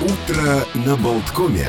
Утро 0.00 0.64
на 0.74 0.96
Болткоме. 0.96 1.66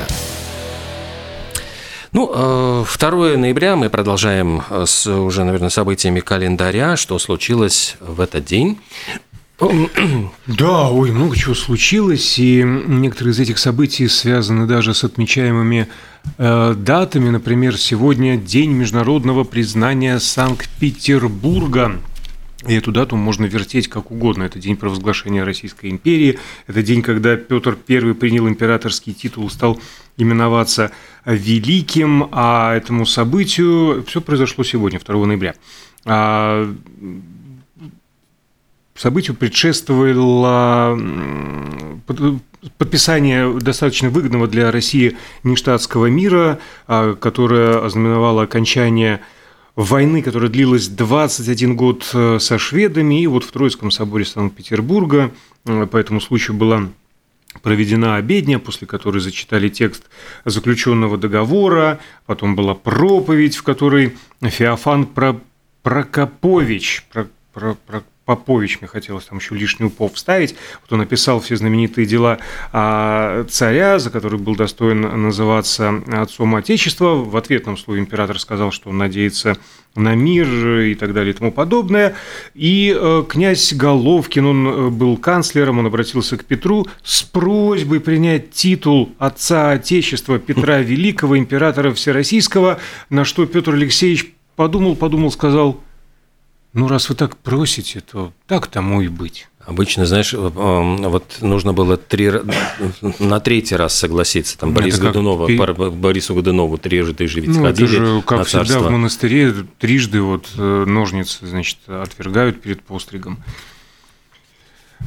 Ну, 2.12 2.26
2 2.28 2.84
э, 2.86 3.36
ноября 3.36 3.74
мы 3.74 3.90
продолжаем 3.90 4.62
э, 4.70 4.84
с 4.86 5.08
уже, 5.08 5.42
наверное, 5.42 5.68
событиями 5.68 6.20
календаря, 6.20 6.96
что 6.96 7.18
случилось 7.18 7.96
в 7.98 8.20
этот 8.20 8.44
день. 8.44 8.78
Да, 10.46 10.90
ой, 10.90 11.10
много 11.10 11.36
чего 11.36 11.54
случилось, 11.54 12.38
и 12.38 12.62
некоторые 12.62 13.32
из 13.32 13.40
этих 13.40 13.58
событий 13.58 14.06
связаны 14.06 14.66
даже 14.66 14.94
с 14.94 15.02
отмечаемыми 15.02 15.88
э, 16.38 16.74
датами. 16.76 17.30
Например, 17.30 17.76
сегодня 17.76 18.36
День 18.36 18.70
международного 18.70 19.42
признания 19.42 20.20
Санкт-Петербурга. 20.20 21.98
И 22.66 22.74
эту 22.74 22.92
дату 22.92 23.16
можно 23.16 23.46
вертеть 23.46 23.88
как 23.88 24.10
угодно. 24.10 24.42
Это 24.42 24.58
день 24.58 24.76
провозглашения 24.76 25.44
Российской 25.44 25.90
империи, 25.90 26.38
это 26.66 26.82
день, 26.82 27.02
когда 27.02 27.36
Петр 27.36 27.78
I 27.88 28.14
принял 28.14 28.46
императорский 28.48 29.14
титул, 29.14 29.48
стал 29.48 29.80
именоваться 30.18 30.92
Великим, 31.24 32.28
а 32.32 32.76
этому 32.76 33.06
событию 33.06 34.04
все 34.06 34.20
произошло 34.20 34.62
сегодня, 34.62 35.00
2 35.00 35.26
ноября. 35.26 35.54
А 36.04 36.70
событию 38.94 39.34
предшествовало 39.36 40.98
подписание 42.76 43.58
достаточно 43.58 44.10
выгодного 44.10 44.46
для 44.46 44.70
России 44.70 45.16
нештатского 45.42 46.06
мира, 46.06 46.58
а, 46.86 47.14
которое 47.14 47.82
ознаменовало 47.84 48.42
окончание 48.42 49.20
войны, 49.76 50.22
которая 50.22 50.50
длилась 50.50 50.88
21 50.88 51.76
год 51.76 52.10
э, 52.12 52.38
со 52.38 52.58
шведами, 52.58 53.22
и 53.22 53.26
вот 53.26 53.44
в 53.44 53.50
Троицком 53.52 53.90
соборе 53.90 54.24
Санкт-Петербурга 54.24 55.32
э, 55.66 55.86
по 55.86 55.96
этому 55.96 56.20
случаю 56.20 56.56
была 56.56 56.88
проведена 57.62 58.16
обедня, 58.16 58.58
после 58.58 58.86
которой 58.86 59.18
зачитали 59.18 59.68
текст 59.68 60.04
заключенного 60.44 61.18
договора, 61.18 62.00
потом 62.26 62.54
была 62.54 62.74
проповедь, 62.74 63.56
в 63.56 63.62
которой 63.62 64.16
Феофан 64.40 65.08
Прокопович, 65.82 67.06
про, 67.12 67.26
про, 67.52 67.74
про, 67.74 68.04
Попович, 68.36 68.80
мне 68.80 68.88
хотелось 68.88 69.24
там 69.24 69.38
еще 69.38 69.54
лишнюю 69.54 69.90
пов 69.90 70.14
вставить, 70.14 70.54
вот 70.82 70.92
он 70.92 70.98
написал 71.00 71.40
все 71.40 71.56
знаменитые 71.56 72.06
дела 72.06 72.38
царя, 72.72 73.98
за 73.98 74.10
который 74.10 74.38
был 74.38 74.54
достоин 74.54 75.00
называться 75.00 76.02
отцом 76.12 76.54
Отечества. 76.54 77.14
В 77.14 77.36
ответном 77.36 77.76
слове 77.76 78.00
император 78.00 78.38
сказал, 78.38 78.70
что 78.70 78.90
он 78.90 78.98
надеется 78.98 79.56
на 79.96 80.14
мир 80.14 80.46
и 80.80 80.94
так 80.94 81.12
далее 81.12 81.34
и 81.34 81.36
тому 81.36 81.50
подобное. 81.52 82.14
И 82.54 82.96
э, 82.96 83.24
князь 83.28 83.72
Головкин, 83.72 84.46
он 84.46 84.68
э, 84.68 84.88
был 84.90 85.16
канцлером, 85.16 85.78
он 85.80 85.86
обратился 85.86 86.36
к 86.36 86.44
Петру 86.44 86.86
с 87.02 87.22
просьбой 87.22 88.00
принять 88.00 88.52
титул 88.52 89.12
отца 89.18 89.72
Отечества 89.72 90.38
Петра 90.38 90.78
Великого, 90.78 91.36
императора 91.36 91.92
Всероссийского, 91.92 92.78
на 93.08 93.24
что 93.24 93.46
Петр 93.46 93.74
Алексеевич 93.74 94.32
подумал, 94.54 94.94
подумал, 94.94 95.32
сказал– 95.32 95.80
ну, 96.72 96.88
раз 96.88 97.08
вы 97.08 97.14
так 97.14 97.36
просите, 97.36 98.00
то 98.00 98.32
так 98.46 98.66
тому 98.66 99.02
и 99.02 99.08
быть. 99.08 99.48
Обычно, 99.66 100.06
знаешь, 100.06 100.32
э, 100.32 100.38
вот 100.38 101.38
нужно 101.42 101.72
было 101.72 101.96
три, 101.96 102.32
на 103.18 103.40
третий 103.40 103.76
раз 103.76 103.94
согласиться. 103.94 104.58
Там 104.58 104.72
Борис 104.72 104.94
как... 104.94 105.08
Годунова, 105.08 105.90
Борису 105.90 106.34
Годунову 106.34 106.78
трижды 106.78 107.28
же 107.28 107.40
ведь 107.40 107.50
ну, 107.50 107.62
ходили 107.62 107.88
это 107.88 108.04
же, 108.04 108.22
как 108.22 108.38
на 108.38 108.44
всегда, 108.44 108.80
в 108.80 108.90
монастыре 108.90 109.54
трижды 109.78 110.22
вот 110.22 110.48
э, 110.56 110.84
ножницы, 110.86 111.46
значит, 111.46 111.78
отвергают 111.86 112.62
перед 112.62 112.82
постригом. 112.82 113.42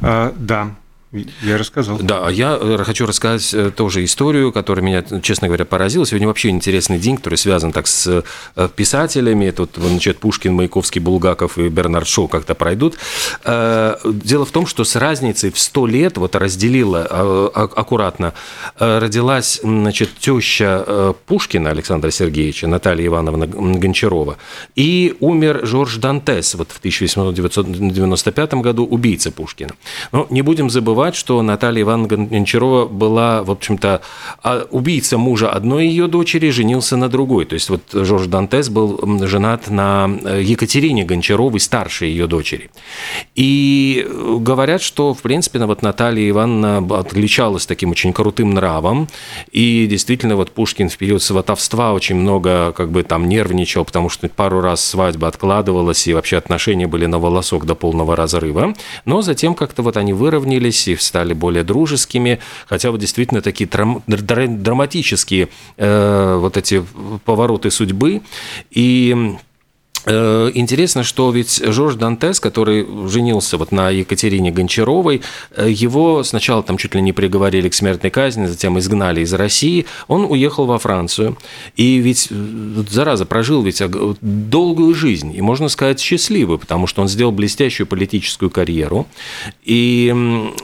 А, 0.02 0.34
да, 0.38 0.76
я 1.42 1.58
рассказал. 1.58 2.00
Да, 2.02 2.28
а 2.28 2.32
я 2.32 2.58
э, 2.60 2.84
хочу 2.84 3.06
рассказать 3.06 3.54
э, 3.54 3.72
тоже 3.76 4.04
историю, 4.04 4.52
которая 4.52 4.84
меня, 4.84 5.04
честно 5.22 5.48
говоря, 5.48 5.64
поразила. 5.64 6.06
Сегодня 6.08 6.28
вообще 6.28 6.50
интересный 6.50 6.98
день, 6.98 7.18
который 7.18 7.36
связан 7.36 7.72
так 7.72 7.86
с 7.86 8.24
э, 8.56 8.70
писателями. 8.76 9.52
Тут, 9.52 9.72
значит, 9.76 10.18
Пушкин, 10.18 10.56
Маяковский, 10.56 11.00
Булгаков 11.00 11.60
и 11.60 11.70
Бернард 11.70 12.08
Шоу 12.08 12.28
как-то 12.28 12.56
пройдут. 12.56 12.98
Дело 13.46 14.46
в 14.46 14.52
том, 14.52 14.66
что 14.66 14.84
с 14.84 14.96
разницей 14.96 15.52
в 15.52 15.60
100 15.60 15.88
лет, 15.88 16.18
вот 16.18 16.36
разделила 16.36 17.04
аккуратно, 17.54 18.34
родилась, 18.78 19.60
значит, 19.64 20.10
теща 20.20 21.14
Пушкина 21.28 21.70
Александра 21.70 22.10
Сергеевича, 22.12 22.68
Наталья 22.68 23.08
Ивановна 23.08 23.48
Гончарова, 23.48 24.38
и 24.76 25.16
умер 25.20 25.66
Жорж 25.66 25.98
Дантес 25.98 26.56
вот 26.56 26.72
в 26.72 26.80
1895 26.80 28.54
году, 28.56 28.86
убийца 28.86 29.32
Пушкина. 29.32 29.74
Но 30.12 30.28
не 30.30 30.42
будем 30.42 30.70
забывать, 30.70 31.03
забывать, 31.04 31.16
что 31.16 31.42
Наталья 31.42 31.82
Ивановна 31.82 32.28
Гончарова 32.28 32.86
была, 32.86 33.44
в 33.44 33.52
общем-то, 33.52 34.02
а, 34.42 34.68
убийца 34.72 35.18
мужа 35.18 35.50
одной 35.50 35.88
ее 35.88 36.08
дочери, 36.08 36.50
женился 36.50 36.96
на 36.98 37.10
другой. 37.10 37.46
То 37.46 37.56
есть 37.56 37.70
вот 37.70 37.82
Жорж 37.92 38.28
Дантес 38.28 38.70
был 38.70 39.00
женат 39.28 39.70
на 39.70 40.10
э, 40.24 40.42
Екатерине 40.44 41.04
Гончаровой, 41.04 41.60
старшей 41.60 42.10
ее 42.10 42.28
дочери. 42.28 42.70
И 43.36 44.08
говорят, 44.40 44.82
что, 44.82 45.14
в 45.14 45.22
принципе, 45.22 45.60
вот 45.66 45.82
Наталья 45.82 46.30
Ивановна 46.30 46.78
отличалась 47.00 47.66
таким 47.66 47.92
очень 47.92 48.14
крутым 48.14 48.54
нравом, 48.54 49.08
и 49.52 49.88
действительно 49.90 50.36
вот 50.36 50.52
Пушкин 50.52 50.90
в 50.90 50.98
период 50.98 51.22
сватовства 51.22 51.94
очень 51.94 52.16
много 52.16 52.72
как 52.72 52.92
бы 52.92 53.04
там 53.04 53.28
нервничал, 53.28 53.84
потому 53.84 54.10
что 54.10 54.30
пару 54.30 54.62
раз 54.62 54.86
свадьба 54.86 55.28
откладывалась, 55.28 56.08
и 56.08 56.14
вообще 56.14 56.38
отношения 56.38 56.88
были 56.88 57.08
на 57.08 57.20
волосок 57.20 57.66
до 57.66 57.76
полного 57.76 58.16
разрыва. 58.16 58.74
Но 59.06 59.22
затем 59.22 59.54
как-то 59.54 59.82
вот 59.84 59.98
они 59.98 60.14
выровнялись, 60.14 60.88
и 60.88 60.93
стали 61.02 61.34
более 61.34 61.64
дружескими, 61.64 62.40
хотя 62.68 62.92
вот 62.92 63.00
действительно 63.00 63.42
такие 63.42 63.70
драм- 63.70 64.04
драматические 64.06 65.50
э, 65.78 66.38
вот 66.40 66.58
эти 66.58 66.84
повороты 67.26 67.72
судьбы. 67.72 68.22
И 68.72 69.36
интересно, 70.06 71.04
что 71.04 71.32
ведь 71.32 71.62
Жорж 71.66 71.96
Дантес, 71.96 72.40
который 72.40 72.86
женился 73.08 73.58
вот 73.58 73.72
на 73.72 73.90
Екатерине 73.90 74.52
Гончаровой, 74.52 75.22
э, 75.56 75.70
его 75.70 76.24
сначала 76.24 76.62
там 76.62 76.78
чуть 76.78 76.96
ли 76.96 77.02
не 77.02 77.14
приговорили 77.14 77.70
к 77.70 77.74
смертной 77.74 78.12
казни, 78.12 78.48
затем 78.48 78.78
изгнали 78.80 79.22
из 79.22 79.34
России, 79.34 79.86
он 80.08 80.26
уехал 80.26 80.66
во 80.66 80.78
Францию. 80.78 81.38
И 81.76 81.98
ведь, 81.98 82.28
э, 82.30 82.84
зараза, 82.90 83.26
прожил 83.26 83.62
ведь 83.64 83.82
долгую 84.22 84.94
жизнь, 84.94 85.34
и 85.36 85.42
можно 85.42 85.70
сказать 85.70 86.00
счастливую, 86.00 86.60
потому 86.60 86.88
что 86.88 87.02
он 87.02 87.08
сделал 87.08 87.32
блестящую 87.32 87.88
политическую 87.88 88.50
карьеру. 88.50 89.08
И 89.64 90.14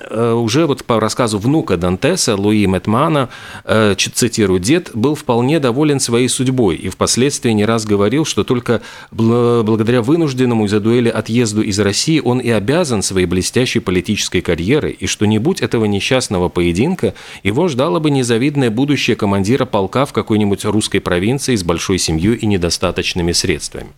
уже 0.09 0.65
вот 0.65 0.83
по 0.83 0.99
рассказу 0.99 1.39
внука 1.39 1.77
Дантеса, 1.77 2.35
Луи 2.35 2.65
Метмана, 2.65 3.29
цитирую, 3.65 4.59
«Дед 4.59 4.91
был 4.93 5.15
вполне 5.15 5.59
доволен 5.59 5.99
своей 5.99 6.27
судьбой 6.27 6.75
и 6.75 6.89
впоследствии 6.89 7.51
не 7.51 7.65
раз 7.65 7.85
говорил, 7.85 8.25
что 8.25 8.43
только 8.43 8.81
благодаря 9.11 9.28
вынужденному 9.29 10.65
из-за 10.65 10.79
дуэли 10.79 11.09
отъезду 11.09 11.61
из 11.61 11.79
России 11.79 12.21
он 12.23 12.39
и 12.39 12.49
обязан 12.49 13.01
своей 13.01 13.25
блестящей 13.25 13.79
политической 13.79 14.41
карьерой, 14.41 14.91
и 14.91 15.07
что 15.07 15.25
не 15.25 15.39
будь 15.39 15.61
этого 15.61 15.85
несчастного 15.85 16.49
поединка, 16.49 17.13
его 17.43 17.67
ждало 17.67 17.99
бы 17.99 18.11
незавидное 18.11 18.69
будущее 18.69 19.15
командира 19.15 19.65
полка 19.65 20.05
в 20.05 20.13
какой-нибудь 20.13 20.65
русской 20.65 20.99
провинции 20.99 21.55
с 21.55 21.63
большой 21.63 21.97
семьей 21.97 22.35
и 22.35 22.45
недостаточными 22.45 23.31
средствами. 23.31 23.89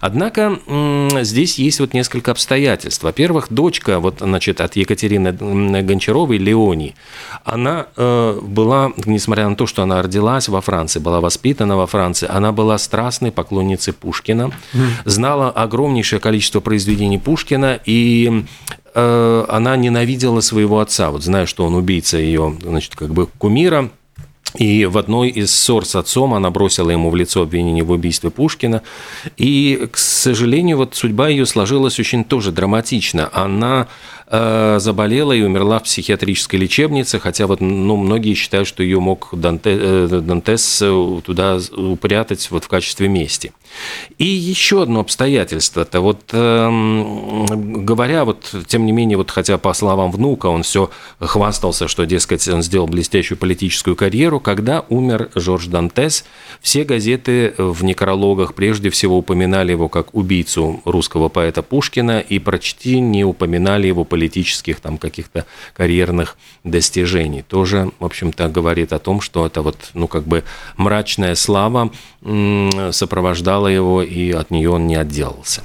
Однако 0.00 0.58
здесь 1.22 1.58
есть 1.58 1.80
вот 1.80 1.94
несколько 1.94 2.30
обстоятельств. 2.30 3.02
Во-первых, 3.02 3.46
дочка 3.50 4.00
вот, 4.00 4.16
значит, 4.20 4.60
от 4.60 4.76
Екатерины 4.76 5.32
Гончаровой, 5.82 6.38
Леони, 6.38 6.94
она 7.44 7.86
э, 7.96 8.40
была, 8.42 8.92
несмотря 9.06 9.48
на 9.48 9.56
то, 9.56 9.66
что 9.66 9.82
она 9.82 10.02
родилась 10.02 10.48
во 10.48 10.60
Франции, 10.60 11.00
была 11.00 11.20
воспитана 11.20 11.76
во 11.76 11.86
Франции, 11.86 12.28
она 12.30 12.52
была 12.52 12.78
страстной 12.78 13.32
поклонницей 13.32 13.92
Пушкина, 13.92 14.50
знала 15.04 15.50
огромнейшее 15.50 16.20
количество 16.20 16.60
произведений 16.60 17.18
Пушкина, 17.18 17.80
и 17.84 18.44
э, 18.94 19.44
она 19.48 19.76
ненавидела 19.76 20.40
своего 20.40 20.80
отца, 20.80 21.10
вот 21.10 21.22
зная, 21.22 21.46
что 21.46 21.64
он 21.64 21.74
убийца 21.74 22.18
ее, 22.18 22.56
значит, 22.62 22.96
как 22.96 23.12
бы 23.12 23.26
кумира, 23.26 23.90
и 24.58 24.84
в 24.84 24.98
одной 24.98 25.28
из 25.28 25.54
ссор 25.54 25.86
с 25.86 25.94
отцом 25.94 26.34
она 26.34 26.50
бросила 26.50 26.90
ему 26.90 27.10
в 27.10 27.16
лицо 27.16 27.42
обвинение 27.42 27.84
в 27.84 27.90
убийстве 27.90 28.30
Пушкина. 28.30 28.82
И, 29.36 29.88
к 29.90 29.96
сожалению, 29.96 30.78
вот 30.78 30.96
судьба 30.96 31.28
ее 31.28 31.46
сложилась 31.46 32.00
очень 32.00 32.24
тоже 32.24 32.50
драматично. 32.50 33.30
Она 33.32 33.86
заболела 34.30 35.32
и 35.32 35.42
умерла 35.42 35.80
в 35.80 35.84
психиатрической 35.84 36.58
лечебнице, 36.58 37.18
хотя 37.18 37.48
вот 37.48 37.60
ну, 37.60 37.96
многие 37.96 38.34
считают, 38.34 38.68
что 38.68 38.82
ее 38.82 39.00
мог 39.00 39.30
э, 39.32 40.08
Дантес 40.22 40.82
э, 40.82 41.20
туда 41.24 41.58
упрятать 41.76 42.48
вот 42.50 42.64
в 42.64 42.68
качестве 42.68 43.08
мести. 43.08 43.52
И 44.18 44.24
еще 44.24 44.82
одно 44.82 45.00
обстоятельство, 45.00 45.80
это 45.80 46.00
вот 46.00 46.20
э, 46.32 46.68
говоря, 47.50 48.24
вот 48.24 48.54
тем 48.68 48.86
не 48.86 48.92
менее, 48.92 49.16
вот 49.16 49.32
хотя 49.32 49.58
по 49.58 49.72
словам 49.72 50.12
внука 50.12 50.46
он 50.46 50.62
все 50.62 50.90
хвастался, 51.18 51.88
что, 51.88 52.06
дескать, 52.06 52.46
он 52.48 52.62
сделал 52.62 52.86
блестящую 52.86 53.36
политическую 53.36 53.96
карьеру, 53.96 54.38
когда 54.38 54.84
умер 54.88 55.30
Жорж 55.34 55.66
Дантес, 55.66 56.24
все 56.60 56.84
газеты 56.84 57.54
в 57.58 57.82
некрологах 57.82 58.54
прежде 58.54 58.90
всего 58.90 59.18
упоминали 59.18 59.72
его 59.72 59.88
как 59.88 60.14
убийцу 60.14 60.82
русского 60.84 61.28
поэта 61.28 61.62
Пушкина 61.62 62.20
и 62.20 62.38
почти 62.38 63.00
не 63.00 63.24
упоминали 63.24 63.88
его 63.88 64.04
политическую 64.04 64.19
политических 64.20 64.80
там 64.80 64.98
каких-то 64.98 65.46
карьерных 65.72 66.36
достижений. 66.62 67.42
Тоже, 67.42 67.90
в 67.98 68.04
общем-то, 68.04 68.48
говорит 68.48 68.92
о 68.92 68.98
том, 68.98 69.22
что 69.22 69.46
это 69.46 69.62
вот, 69.62 69.76
ну, 69.94 70.08
как 70.08 70.24
бы 70.24 70.44
мрачная 70.76 71.34
слава 71.34 71.90
сопровождала 72.90 73.68
его, 73.68 74.02
и 74.02 74.30
от 74.32 74.50
нее 74.50 74.68
он 74.68 74.86
не 74.86 74.96
отделался. 74.96 75.62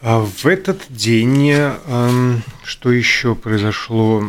А 0.00 0.20
в 0.20 0.46
этот 0.46 0.80
день, 0.88 1.50
эм, 1.50 2.42
что 2.64 2.90
еще 2.90 3.34
произошло 3.34 4.24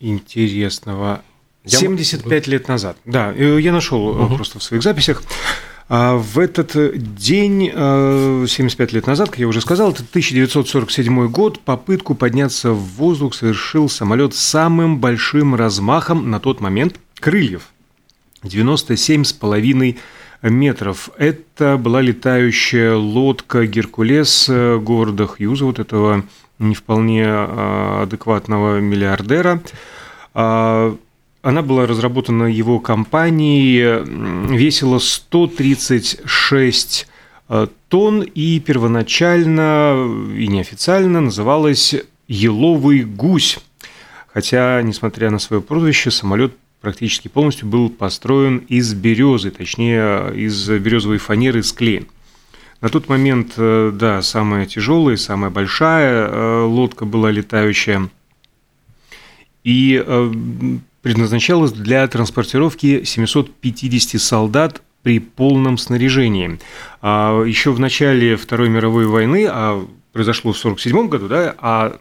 интересного? 0.00 1.22
75 1.64 2.46
я... 2.46 2.52
лет 2.52 2.68
назад. 2.68 2.98
Да, 3.06 3.32
э, 3.34 3.58
я 3.60 3.72
нашел 3.72 4.08
угу. 4.08 4.36
просто 4.36 4.58
в 4.58 4.62
своих 4.62 4.82
записях. 4.82 5.22
А 5.88 6.16
в 6.16 6.38
этот 6.38 6.72
день, 7.14 7.70
75 7.70 8.92
э, 8.92 8.94
лет 8.94 9.06
назад, 9.06 9.30
как 9.30 9.38
я 9.38 9.48
уже 9.48 9.62
сказал, 9.62 9.90
это 9.90 10.02
1947 10.02 11.28
год, 11.28 11.60
попытку 11.60 12.14
подняться 12.14 12.72
в 12.72 12.82
воздух 12.96 13.34
совершил 13.34 13.88
самолет 13.88 14.34
с 14.34 14.38
самым 14.38 14.98
большим 14.98 15.54
размахом 15.54 16.30
на 16.30 16.40
тот 16.40 16.60
момент 16.60 17.00
крыльев. 17.18 17.70
97,5 18.42 19.96
метров. 20.42 21.10
Это 21.16 21.78
была 21.78 22.02
летающая 22.02 22.94
лодка 22.94 23.66
«Геркулес» 23.66 24.48
города 24.48 25.26
Хьюза, 25.26 25.64
вот 25.64 25.78
этого 25.78 26.24
не 26.58 26.74
вполне 26.74 27.24
а, 27.26 28.02
адекватного 28.02 28.78
миллиардера. 28.78 29.62
Она 31.48 31.62
была 31.62 31.86
разработана 31.86 32.44
его 32.44 32.78
компанией, 32.78 34.04
весила 34.54 34.98
136 34.98 37.06
а, 37.48 37.68
тонн 37.88 38.20
и 38.20 38.60
первоначально 38.60 39.94
и 40.36 40.46
неофициально 40.46 41.22
называлась 41.22 41.94
«Еловый 42.26 43.04
гусь». 43.04 43.60
Хотя, 44.26 44.82
несмотря 44.82 45.30
на 45.30 45.38
свое 45.38 45.62
прозвище, 45.62 46.10
самолет 46.10 46.52
практически 46.82 47.28
полностью 47.28 47.66
был 47.66 47.88
построен 47.88 48.58
из 48.68 48.92
березы, 48.92 49.50
точнее, 49.50 50.34
из 50.34 50.68
березовой 50.68 51.16
фанеры 51.16 51.62
с 51.62 51.72
клеем. 51.72 52.08
На 52.82 52.90
тот 52.90 53.08
момент, 53.08 53.54
э, 53.56 53.90
да, 53.94 54.20
самая 54.20 54.66
тяжелая, 54.66 55.16
самая 55.16 55.50
большая 55.50 56.28
э, 56.28 56.64
лодка 56.64 57.06
была 57.06 57.30
летающая. 57.30 58.10
И 59.64 60.04
э, 60.06 60.32
предназначалась 61.08 61.72
для 61.72 62.06
транспортировки 62.06 63.02
750 63.02 64.20
солдат 64.20 64.82
при 65.02 65.20
полном 65.20 65.78
снаряжении. 65.78 66.58
А 67.00 67.42
еще 67.44 67.72
в 67.72 67.80
начале 67.80 68.36
Второй 68.36 68.68
мировой 68.68 69.06
войны, 69.06 69.46
а 69.48 69.86
произошло 70.12 70.52
в 70.52 70.58
1947 70.58 71.08
году, 71.08 71.28
да, 71.28 71.54
а 71.60 71.96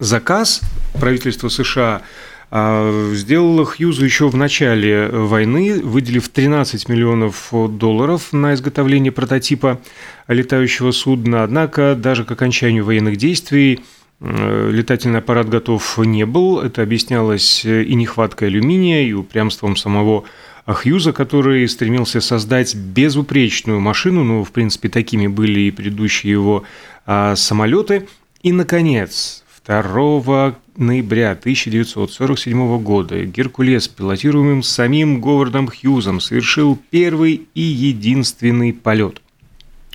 заказ 0.00 0.60
правительства 0.98 1.48
США 1.48 2.02
а, 2.50 3.12
сделала 3.14 3.64
Хьюзу 3.64 4.04
еще 4.04 4.28
в 4.28 4.34
начале 4.34 5.06
войны, 5.06 5.80
выделив 5.80 6.28
13 6.28 6.88
миллионов 6.88 7.50
долларов 7.52 8.32
на 8.32 8.54
изготовление 8.54 9.12
прототипа 9.12 9.80
летающего 10.26 10.90
судна. 10.90 11.44
Однако 11.44 11.94
даже 11.94 12.24
к 12.24 12.32
окончанию 12.32 12.84
военных 12.84 13.18
действий 13.18 13.84
летательный 14.20 15.20
аппарат 15.20 15.48
готов 15.48 15.98
не 15.98 16.26
был. 16.26 16.60
Это 16.60 16.82
объяснялось 16.82 17.64
и 17.64 17.94
нехваткой 17.94 18.48
алюминия, 18.48 19.02
и 19.02 19.12
упрямством 19.12 19.76
самого 19.76 20.24
Хьюза, 20.66 21.12
который 21.12 21.66
стремился 21.68 22.20
создать 22.20 22.74
безупречную 22.74 23.80
машину, 23.80 24.22
ну, 24.24 24.44
в 24.44 24.52
принципе, 24.52 24.88
такими 24.88 25.26
были 25.26 25.60
и 25.60 25.70
предыдущие 25.70 26.32
его 26.32 26.64
а, 27.06 27.36
самолеты. 27.36 28.06
И, 28.42 28.52
наконец, 28.52 29.44
2 29.66 30.56
ноября 30.76 31.32
1947 31.32 32.82
года 32.82 33.24
Геркулес, 33.24 33.88
пилотируемым 33.88 34.62
самим 34.62 35.20
Говардом 35.20 35.68
Хьюзом, 35.68 36.20
совершил 36.20 36.78
первый 36.90 37.48
и 37.54 37.60
единственный 37.60 38.72
полет. 38.72 39.22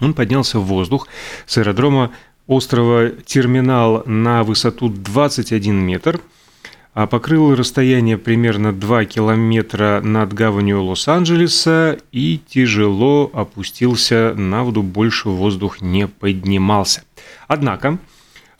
Он 0.01 0.13
поднялся 0.13 0.59
в 0.59 0.65
воздух 0.65 1.07
с 1.45 1.57
аэродрома 1.57 2.11
острова 2.47 3.09
Терминал 3.25 4.03
на 4.05 4.43
высоту 4.43 4.89
21 4.89 5.75
метр, 5.75 6.19
а 6.93 7.07
покрыл 7.07 7.55
расстояние 7.55 8.17
примерно 8.17 8.71
2 8.71 9.05
километра 9.05 10.01
над 10.03 10.33
гаванью 10.33 10.83
Лос-Анджелеса 10.83 11.97
и 12.11 12.39
тяжело 12.47 13.31
опустился 13.33 14.33
на 14.35 14.63
воду, 14.63 14.83
больше 14.83 15.29
воздух 15.29 15.81
не 15.81 16.07
поднимался. 16.07 17.03
Однако 17.47 17.99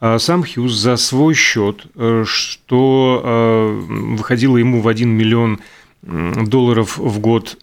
а 0.05 0.19
сам 0.19 0.43
Хьюз 0.43 0.73
за 0.73 0.97
свой 0.97 1.33
счет, 1.33 1.85
э, 1.95 2.25
что 2.27 3.21
э, 3.23 4.15
выходило 4.17 4.57
ему 4.57 4.81
в 4.81 4.89
1 4.89 5.07
миллион 5.07 5.61
долларов 6.01 6.97
в 6.97 7.19
год, 7.19 7.57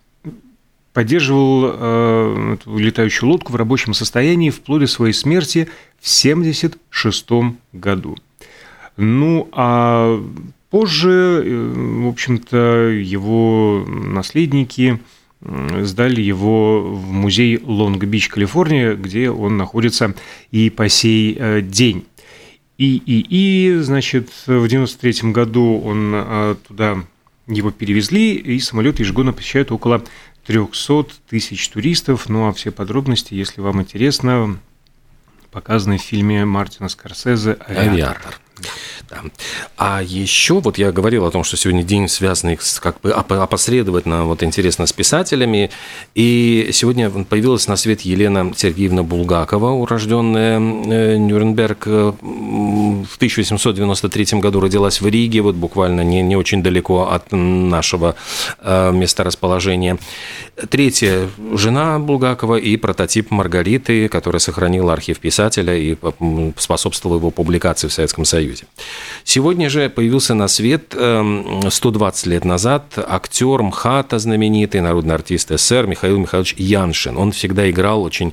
поддерживал 1.01 1.63
э, 1.65 2.57
эту 2.61 2.77
летающую 2.77 3.31
лодку 3.31 3.55
в 3.55 3.57
рабочем 3.57 3.95
состоянии 3.95 4.51
вплоть 4.51 4.83
до 4.83 4.87
своей 4.87 5.15
смерти 5.15 5.67
в 5.99 6.05
1976 6.05 7.57
году. 7.73 8.19
Ну, 8.99 9.49
а 9.53 10.23
позже, 10.69 11.43
в 11.75 12.07
общем-то, 12.07 12.59
его 12.91 13.83
наследники 13.87 15.01
сдали 15.41 16.21
его 16.21 16.83
в 16.83 17.11
музей 17.11 17.57
Лонг-Бич, 17.57 18.29
Калифорния, 18.29 18.95
где 18.95 19.31
он 19.31 19.57
находится 19.57 20.15
и 20.51 20.69
по 20.69 20.91
сей 20.91 21.63
день. 21.63 22.05
И, 22.77 22.99
и, 23.07 23.25
и, 23.27 23.79
значит, 23.79 24.29
в 24.47 24.69
93 24.69 25.33
году 25.33 25.81
он 25.83 26.13
а, 26.15 26.57
туда 26.57 26.99
его 27.47 27.71
перевезли, 27.71 28.35
и 28.35 28.61
самолет 28.61 29.01
ежегодно 29.01 29.33
посещает 29.33 29.73
около 29.73 30.03
300 30.51 31.07
тысяч 31.29 31.69
туристов. 31.69 32.29
Ну 32.29 32.49
а 32.49 32.53
все 32.53 32.73
подробности, 32.73 33.35
если 33.35 33.61
вам 33.61 33.83
интересно, 33.83 34.59
показаны 35.53 35.99
в 35.99 36.03
фильме 36.03 36.45
Мартина 36.45 36.89
Скорсезе 36.89 37.57
«Авиатор». 37.69 37.93
«Авиатор». 37.93 38.41
Да. 39.11 39.23
А 39.77 40.03
еще 40.03 40.61
вот 40.61 40.79
я 40.79 40.93
говорил 40.93 41.27
о 41.27 41.31
том, 41.31 41.43
что 41.43 41.57
сегодня 41.57 41.83
день 41.83 42.09
связанный 42.09 42.59
с, 42.61 42.79
как 42.79 43.01
бы 43.01 43.11
опосредованно 43.11 44.25
вот 44.25 44.43
интересно 44.43 44.87
с 44.87 44.93
писателями, 44.93 45.71
и 46.15 46.71
сегодня 46.73 47.11
появилась 47.11 47.67
на 47.67 47.77
свет 47.77 48.03
Елена 48.03 48.53
Сергеевна 48.57 49.03
Булгакова, 49.03 49.71
урожденная 49.71 50.61
э, 50.61 51.17
Нюрнберг, 51.17 51.87
э, 51.87 52.13
в 52.21 53.17
1893 53.17 54.39
году 54.41 54.61
родилась 54.61 55.01
в 55.01 55.07
Риге, 55.07 55.41
вот 55.41 55.57
буквально 55.57 56.03
не, 56.03 56.23
не 56.23 56.37
очень 56.37 56.63
далеко 56.63 57.11
от 57.11 57.33
нашего 57.33 58.15
э, 58.61 58.93
места 58.93 59.25
расположения. 59.25 59.99
Третья 60.69 61.29
жена 61.55 61.99
Булгакова 61.99 62.57
и 62.57 62.77
прототип 62.77 63.31
Маргариты, 63.31 64.09
которая 64.09 64.41
сохранила 64.41 64.93
архив 64.93 65.19
писателя 65.19 65.77
и 65.77 65.97
способствовала 66.57 67.19
его 67.19 67.31
публикации 67.31 67.89
в 67.89 67.93
Советском 67.93 68.25
Союзе. 68.25 68.50
Сегодня 69.25 69.71
же 69.71 69.89
появился 69.89 70.35
на 70.35 70.49
свет 70.49 70.93
120 70.93 72.27
эм, 72.27 72.33
лет 72.33 72.45
назад 72.45 72.85
актер 72.97 73.63
МХАТа, 73.63 74.19
знаменитый 74.19 74.81
народный 74.81 75.15
артист 75.15 75.51
СССР 75.51 75.87
Михаил 75.87 76.19
Михайлович 76.19 76.55
Яншин. 76.59 77.17
Он 77.17 77.33
всегда 77.33 77.71
играл 77.71 78.03
очень 78.03 78.33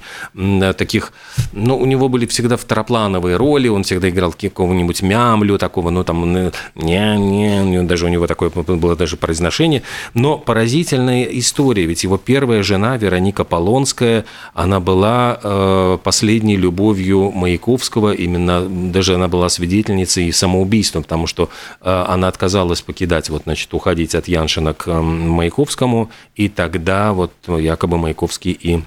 таких, 0.78 1.14
ну, 1.54 1.78
у 1.78 1.86
него 1.86 2.10
были 2.10 2.26
всегда 2.26 2.58
второплановые 2.58 3.38
роли, 3.38 3.68
он 3.68 3.84
всегда 3.84 4.10
играл 4.10 4.34
какого-нибудь 4.34 5.02
мямлю 5.02 5.58
такого, 5.58 5.90
ну, 5.90 6.04
там, 6.04 6.52
не-не, 6.76 7.84
даже 7.84 8.06
у 8.06 8.10
него 8.10 8.28
такое 8.28 8.50
было 8.50 8.96
даже 8.96 9.18
произношение, 9.18 9.84
но 10.14 10.38
поразительная 10.38 11.24
история, 11.24 11.86
ведь 11.86 12.04
его 12.04 12.18
первая 12.18 12.64
жена 12.64 12.98
Вероника 12.98 13.44
Полонская, 13.44 14.26
она 14.54 14.80
была 14.80 15.40
э, 15.42 15.98
последней 16.04 16.58
любовью 16.58 17.32
Маяковского, 17.32 18.14
именно 18.14 18.68
даже 18.68 19.16
она 19.16 19.28
была 19.28 19.50
свидетельницей 19.50 20.07
самоубийством, 20.08 21.04
потому 21.04 21.28
что 21.28 21.50
э, 21.82 22.06
она 22.08 22.28
отказалась 22.28 22.82
покидать, 22.82 23.30
вот, 23.30 23.44
значит, 23.44 23.74
уходить 23.74 24.16
от 24.16 24.28
Яншина 24.28 24.74
к 24.74 24.92
Маяковскому, 24.92 26.10
и 26.36 26.50
тогда 26.50 27.14
вот 27.14 27.34
якобы 27.48 27.98
Маяковский 27.98 28.52
и 28.52 28.82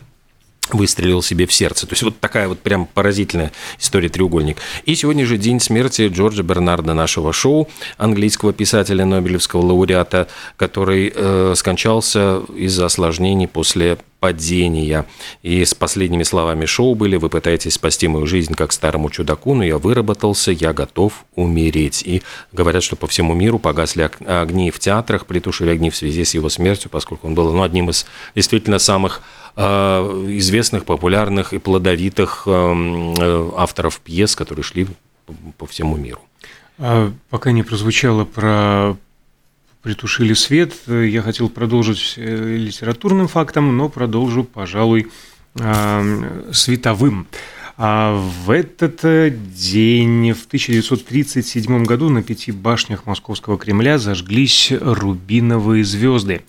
выстрелил 0.75 1.23
себе 1.23 1.47
в 1.47 1.53
сердце. 1.53 1.87
То 1.87 1.93
есть 1.93 2.03
вот 2.03 2.19
такая 2.21 2.49
вот 2.49 2.61
прям 2.61 2.87
поразительная 2.87 3.53
история 3.79 4.09
треугольник. 4.09 4.59
И 4.85 4.95
сегодня 4.95 5.27
же 5.27 5.37
день 5.37 5.61
смерти 5.61 6.09
Джорджа 6.09 6.43
Бернарда 6.43 6.95
нашего 6.95 7.33
шоу, 7.33 7.69
английского 7.97 8.53
писателя, 8.53 9.05
Нобелевского 9.05 9.63
лауреата, 9.63 10.29
который 10.57 11.13
э, 11.15 11.55
скончался 11.57 12.43
из-за 12.57 12.87
осложнений 12.87 13.49
после 13.49 13.99
падения. 14.21 15.07
И 15.43 15.65
с 15.65 15.75
последними 15.75 16.23
словами 16.23 16.67
шоу 16.67 16.95
были 16.95 17.17
«Вы 17.17 17.29
пытаетесь 17.31 17.75
спасти 17.75 18.07
мою 18.07 18.27
жизнь 18.27 18.55
как 18.55 18.73
старому 18.73 19.11
чудаку, 19.11 19.55
но 19.55 19.65
я 19.65 19.79
выработался, 19.79 20.53
я 20.53 20.73
готов 20.73 21.25
умереть». 21.35 22.03
И 22.05 22.23
говорят, 22.53 22.83
что 22.83 22.97
по 22.97 23.07
всему 23.07 23.35
миру 23.35 23.59
погасли 23.59 24.09
огни 24.27 24.71
в 24.71 24.79
театрах, 24.79 25.27
притушили 25.27 25.71
огни 25.71 25.91
в 25.91 25.97
связи 25.97 26.25
с 26.25 26.35
его 26.35 26.51
смертью, 26.51 26.91
поскольку 26.91 27.27
он 27.27 27.35
был 27.35 27.53
ну, 27.53 27.63
одним 27.63 27.91
из 27.91 28.07
действительно 28.35 28.79
самых 28.79 29.23
известных, 29.57 30.85
популярных 30.85 31.53
и 31.53 31.59
плодовитых 31.59 32.45
эм, 32.47 33.15
э, 33.19 33.51
авторов 33.57 34.01
пьес, 34.01 34.37
которые 34.37 34.63
шли 34.63 34.87
по 35.59 35.67
всему 35.67 35.97
миру. 35.97 36.21
А 36.79 37.13
пока 37.29 37.53
не 37.53 37.63
прозвучало 37.63 38.25
про 38.25 38.97
притушили 39.83 40.35
свет, 40.35 40.75
я 40.87 41.23
хотел 41.23 41.49
продолжить 41.49 42.15
э, 42.17 42.57
литературным 42.57 43.29
фактом, 43.29 43.77
но 43.77 43.89
продолжу, 43.89 44.45
пожалуй, 44.45 45.09
световым. 46.53 47.27
А 47.83 48.13
в 48.13 48.51
этот 48.51 49.07
э, 49.07 49.31
день, 49.31 50.33
в 50.33 50.45
1937 50.45 51.85
году, 51.85 52.11
на 52.11 52.23
пяти 52.23 52.53
башнях 52.53 53.07
Московского 53.07 53.57
Кремля 53.57 53.97
зажглись 53.97 54.71
рубиновые 54.71 55.83
звезды. 55.83 56.43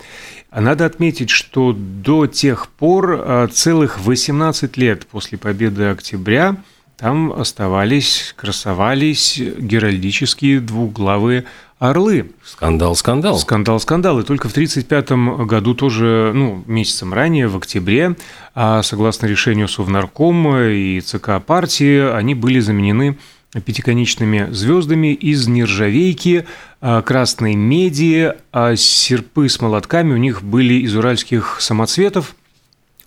Надо 0.54 0.84
отметить, 0.84 1.30
что 1.30 1.72
до 1.72 2.26
тех 2.26 2.68
пор 2.68 3.12
э, 3.12 3.48
целых 3.50 3.98
18 3.98 4.76
лет 4.76 5.06
после 5.06 5.38
победы 5.38 5.84
октября 5.84 6.56
там 6.98 7.32
оставались, 7.32 8.34
красовались 8.36 9.40
геральдические 9.40 10.60
двуглавые 10.60 11.46
орлы. 11.82 12.30
Скандал, 12.44 12.94
скандал. 12.94 13.38
Скандал, 13.38 13.80
скандал. 13.80 14.20
И 14.20 14.22
только 14.22 14.48
в 14.48 14.52
1935 14.52 15.46
году, 15.46 15.74
тоже 15.74 16.30
ну, 16.32 16.62
месяцем 16.66 17.12
ранее, 17.12 17.48
в 17.48 17.56
октябре, 17.56 18.16
а 18.54 18.82
согласно 18.82 19.26
решению 19.26 19.66
Совнаркома 19.66 20.68
и 20.68 21.00
ЦК 21.00 21.42
партии, 21.44 22.14
они 22.14 22.36
были 22.36 22.60
заменены 22.60 23.18
пятиконечными 23.64 24.48
звездами 24.52 25.12
из 25.12 25.48
нержавейки, 25.48 26.46
а, 26.80 27.02
красной 27.02 27.54
меди, 27.54 28.32
а 28.52 28.76
серпы 28.76 29.48
с 29.48 29.60
молотками 29.60 30.14
у 30.14 30.16
них 30.16 30.42
были 30.42 30.74
из 30.74 30.94
уральских 30.94 31.56
самоцветов– 31.60 32.36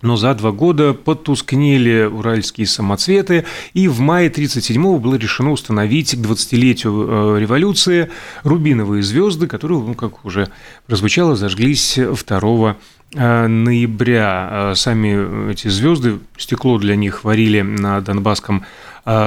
но 0.06 0.16
за 0.16 0.34
два 0.34 0.52
года 0.52 0.94
потускнели 0.94 2.04
уральские 2.04 2.66
самоцветы, 2.66 3.44
и 3.74 3.88
в 3.88 4.00
мае 4.00 4.30
1937-го 4.30 4.98
было 4.98 5.16
решено 5.16 5.50
установить 5.50 6.14
к 6.14 6.18
20-летию 6.18 7.36
э, 7.36 7.40
революции 7.40 8.10
рубиновые 8.44 9.02
звезды, 9.02 9.46
которые, 9.48 9.80
ну, 9.80 9.94
как 9.94 10.24
уже 10.24 10.48
прозвучало, 10.86 11.34
зажглись 11.36 11.98
2 11.98 12.76
э, 13.14 13.46
ноября. 13.48 14.48
Э, 14.50 14.74
сами 14.76 15.50
эти 15.50 15.68
звезды, 15.68 16.20
стекло 16.38 16.78
для 16.78 16.94
них 16.96 17.24
варили 17.24 17.60
на 17.60 18.00
Донбасском 18.00 18.64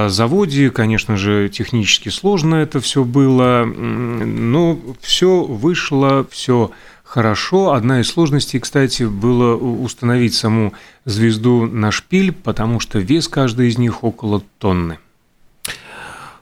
заводе. 0.08 0.70
Конечно 0.70 1.16
же, 1.16 1.48
технически 1.48 2.10
сложно 2.10 2.56
это 2.56 2.80
все 2.80 3.02
было, 3.02 3.64
но 3.64 4.78
все 5.00 5.42
вышло, 5.42 6.26
все 6.30 6.70
хорошо. 7.10 7.72
Одна 7.72 8.00
из 8.00 8.08
сложностей, 8.08 8.60
кстати, 8.60 9.02
было 9.02 9.56
установить 9.56 10.34
саму 10.34 10.72
звезду 11.04 11.66
на 11.66 11.90
шпиль, 11.90 12.32
потому 12.32 12.78
что 12.78 12.98
вес 13.00 13.26
каждой 13.26 13.68
из 13.68 13.78
них 13.78 14.04
около 14.04 14.42
тонны. 14.58 14.98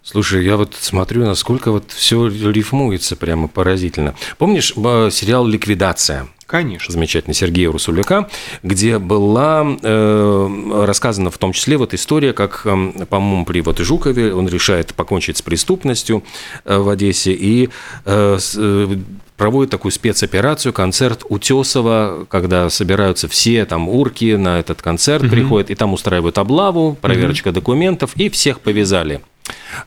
Слушай, 0.03 0.45
я 0.45 0.57
вот 0.57 0.75
смотрю, 0.79 1.25
насколько 1.27 1.71
вот 1.71 1.91
все 1.91 2.29
рифмуется 2.29 3.17
прямо 3.17 3.49
поразительно. 3.49 4.15
Помнишь 4.39 4.69
сериал 4.69 5.47
«Ликвидация»? 5.47 6.29
Конечно. 6.47 6.93
Замечательный 6.93 7.35
Сергея 7.35 7.71
Русуляка, 7.71 8.31
где 8.63 8.99
была 8.99 9.67
э, 9.83 10.85
рассказана 10.87 11.31
в 11.31 11.37
том 11.37 11.53
числе 11.53 11.77
вот 11.77 11.93
история, 11.93 12.33
как, 12.33 12.63
э, 12.65 13.05
по-моему, 13.05 13.45
при 13.45 13.61
вот 13.61 13.79
Жукове 13.81 14.33
он 14.33 14.49
решает 14.49 14.95
покончить 14.95 15.37
с 15.37 15.43
преступностью 15.43 16.25
э, 16.65 16.79
в 16.79 16.89
Одессе 16.89 17.35
и 17.35 17.69
э, 18.07 18.39
э, 18.57 18.97
проводит 19.39 19.71
такую 19.71 19.93
спецоперацию, 19.93 20.75
концерт 20.75 21.23
Утесова, 21.29 22.27
когда 22.29 22.69
собираются 22.69 23.29
все 23.29 23.65
там 23.65 23.89
урки 23.89 24.35
на 24.35 24.59
этот 24.59 24.83
концерт, 24.83 25.23
угу. 25.23 25.31
приходят, 25.31 25.71
и 25.71 25.75
там 25.75 25.95
устраивают 25.95 26.37
облаву, 26.37 26.99
проверочка 27.01 27.49
угу. 27.49 27.55
документов, 27.55 28.13
и 28.17 28.29
всех 28.29 28.61
повязали 28.61 29.23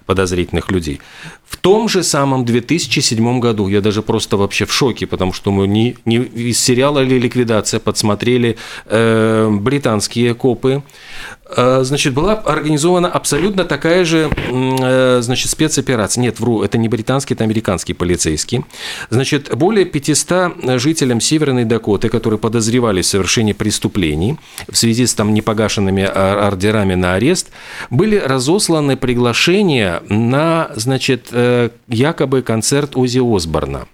подозрительных 0.06 0.72
людей. 0.72 1.02
В 1.52 1.58
том 1.58 1.90
же 1.90 2.02
самом 2.02 2.46
2007 2.46 3.40
году, 3.42 3.68
я 3.68 3.82
даже 3.82 4.02
просто 4.02 4.38
вообще 4.38 4.66
в 4.66 4.72
шоке, 4.72 5.06
потому 5.06 5.34
что 5.34 5.52
мы 5.52 5.68
не, 5.68 5.98
не 6.06 6.16
из 6.16 6.60
сериала 6.60 7.04
«Ликвидация» 7.04 7.82
подсмотрели 7.82 8.56
э, 8.86 9.50
британские 9.52 10.34
копы, 10.34 10.82
э, 11.58 11.84
значит, 11.84 12.14
была 12.14 12.36
организована 12.36 13.10
абсолютно 13.10 13.66
такая 13.66 14.06
же, 14.06 14.30
э, 14.50 15.20
значит, 15.22 15.52
спецоперация. 15.52 16.22
Нет, 16.22 16.40
вру, 16.40 16.64
это 16.64 16.78
не 16.78 16.88
британский, 16.88 17.34
это 17.34 17.44
американский 17.44 17.94
полицейский. 17.94 18.64
Значит, 19.10 19.54
более 19.54 19.84
500 19.86 20.80
жителям 20.80 21.20
Северной 21.20 21.66
Дакоты, 21.66 22.08
которые 22.08 22.40
подозревали 22.40 23.02
в 23.02 23.06
совершении 23.06 23.54
преступлений 23.54 24.38
в 24.70 24.78
связи 24.78 25.06
с 25.06 25.14
там 25.14 25.34
непогашенными 25.34 26.04
ордерами 26.04 26.96
на 26.96 27.16
арест, 27.16 27.50
были 27.90 28.16
разосланы 28.16 28.96
приглашения 28.96 30.02
на, 30.08 30.72
значит, 30.76 31.28
Э, 31.41 31.41
якобы 31.88 32.42
концерт 32.42 32.96
Ози 32.96 33.20
Осборна. 33.20 33.88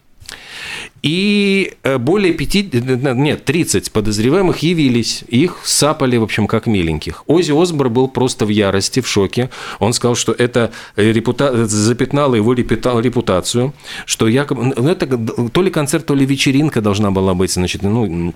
И 1.03 1.73
э, 1.83 1.97
более 1.97 2.33
пяти, 2.33 2.69
нет, 2.73 3.45
30 3.45 3.91
подозреваемых 3.91 4.59
явились. 4.59 5.23
Их 5.27 5.59
сапали, 5.63 6.17
в 6.17 6.23
общем, 6.23 6.47
как 6.47 6.67
миленьких. 6.67 7.23
Ози 7.27 7.51
Осбор 7.51 7.89
был 7.89 8.07
просто 8.07 8.45
в 8.45 8.49
ярости, 8.49 8.99
в 8.99 9.07
шоке. 9.07 9.49
Он 9.79 9.93
сказал, 9.93 10.15
что 10.15 10.31
это 10.31 10.71
репута... 10.95 11.67
запятнало 11.67 12.35
его 12.35 12.53
репутацию, 12.53 13.73
что 14.05 14.27
якобы... 14.27 14.73
Ну, 14.75 14.89
это 14.89 15.07
то 15.49 15.61
ли 15.61 15.69
концерт, 15.69 16.05
то 16.05 16.15
ли 16.15 16.25
вечеринка 16.25 16.81
должна 16.81 17.11
была 17.11 17.33
быть, 17.33 17.51
значит, 17.51 17.83
ну, 17.83 18.33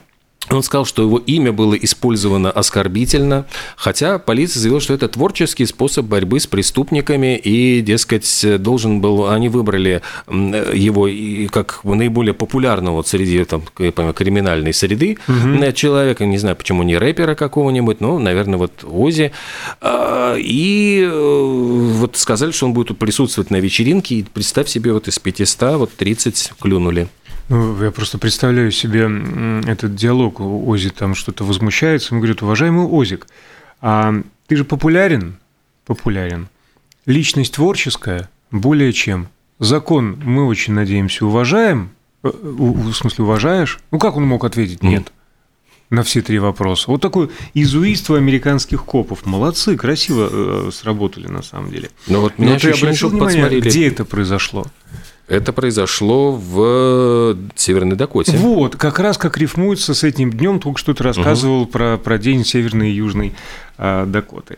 он 0.49 0.63
сказал, 0.63 0.85
что 0.85 1.03
его 1.03 1.17
имя 1.17 1.51
было 1.51 1.75
использовано 1.75 2.51
оскорбительно, 2.51 3.45
хотя 3.75 4.17
полиция 4.17 4.59
заявила, 4.59 4.81
что 4.81 4.93
это 4.93 5.07
творческий 5.07 5.65
способ 5.65 6.05
борьбы 6.05 6.39
с 6.39 6.47
преступниками, 6.47 7.37
и, 7.37 7.81
дескать, 7.81 8.45
должен 8.61 9.01
был, 9.01 9.29
они 9.29 9.49
выбрали 9.49 10.01
его 10.27 11.07
как 11.49 11.83
наиболее 11.83 12.33
популярного 12.33 13.03
среди 13.03 13.43
там, 13.45 13.63
криминальной 14.13 14.73
среды 14.73 15.17
угу. 15.27 15.71
человека, 15.73 16.25
не 16.25 16.37
знаю, 16.37 16.55
почему 16.55 16.83
не 16.83 16.97
рэпера 16.97 17.35
какого-нибудь, 17.35 18.01
но, 18.01 18.19
наверное, 18.19 18.57
вот 18.57 18.83
Ози, 18.83 19.31
а, 19.79 20.35
и 20.37 21.01
э, 21.03 21.09
вот 21.11 22.17
сказали, 22.17 22.51
что 22.51 22.65
он 22.65 22.73
будет 22.73 22.97
присутствовать 22.97 23.51
на 23.51 23.57
вечеринке, 23.57 24.15
и 24.15 24.23
представь 24.23 24.67
себе, 24.67 24.91
вот 24.93 25.07
из 25.07 25.19
500 25.19 25.77
вот 25.77 25.91
30 25.93 26.53
клюнули. 26.59 27.07
Ну, 27.51 27.83
я 27.83 27.91
просто 27.91 28.17
представляю 28.17 28.71
себе 28.71 29.01
этот 29.69 29.93
диалог. 29.93 30.39
Ози 30.39 30.89
там 30.89 31.15
что-то 31.15 31.43
возмущается. 31.43 32.13
Он 32.13 32.21
говорит, 32.21 32.41
уважаемый 32.41 32.85
Озик, 32.85 33.27
а 33.81 34.13
ты 34.47 34.55
же 34.55 34.63
популярен? 34.63 35.35
Популярен. 35.85 36.47
Личность 37.05 37.55
творческая? 37.55 38.29
Более 38.51 38.93
чем. 38.93 39.27
Закон 39.59 40.17
мы 40.23 40.47
очень 40.47 40.73
надеемся 40.73 41.25
уважаем? 41.25 41.89
Э, 42.23 42.31
в 42.33 42.93
смысле, 42.93 43.25
уважаешь? 43.25 43.79
Ну, 43.91 43.99
как 43.99 44.15
он 44.15 44.25
мог 44.25 44.45
ответить 44.45 44.81
нет? 44.81 45.11
на 45.89 46.03
все 46.03 46.21
три 46.21 46.39
вопроса. 46.39 46.89
Вот 46.89 47.01
такое 47.01 47.27
изуиство 47.53 48.15
американских 48.15 48.85
копов. 48.85 49.25
Молодцы, 49.25 49.75
красиво 49.75 50.29
э, 50.31 50.69
сработали 50.71 51.27
на 51.27 51.41
самом 51.41 51.69
деле. 51.69 51.89
Но 52.07 52.21
вот 52.21 52.39
меня 52.39 52.53
Но 52.53 52.59
ты 52.59 52.71
обратил 52.71 53.09
внимание, 53.09 53.59
где 53.59 53.89
это 53.89 54.05
произошло? 54.05 54.67
Это 55.27 55.53
произошло 55.53 56.33
в 56.33 57.37
Северной 57.55 57.95
Дакоте. 57.95 58.35
Вот, 58.37 58.75
как 58.75 58.99
раз 58.99 59.17
как 59.17 59.37
рифмуется 59.37 59.93
с 59.93 60.03
этим 60.03 60.31
днем, 60.31 60.59
только 60.59 60.79
что 60.79 60.93
ты 60.93 61.03
рассказывал 61.03 61.61
угу. 61.61 61.71
про, 61.71 61.97
про 61.97 62.17
день 62.17 62.43
Северной 62.43 62.91
и 62.91 62.95
Южной 62.95 63.33
а, 63.77 64.05
Дакоты. 64.05 64.57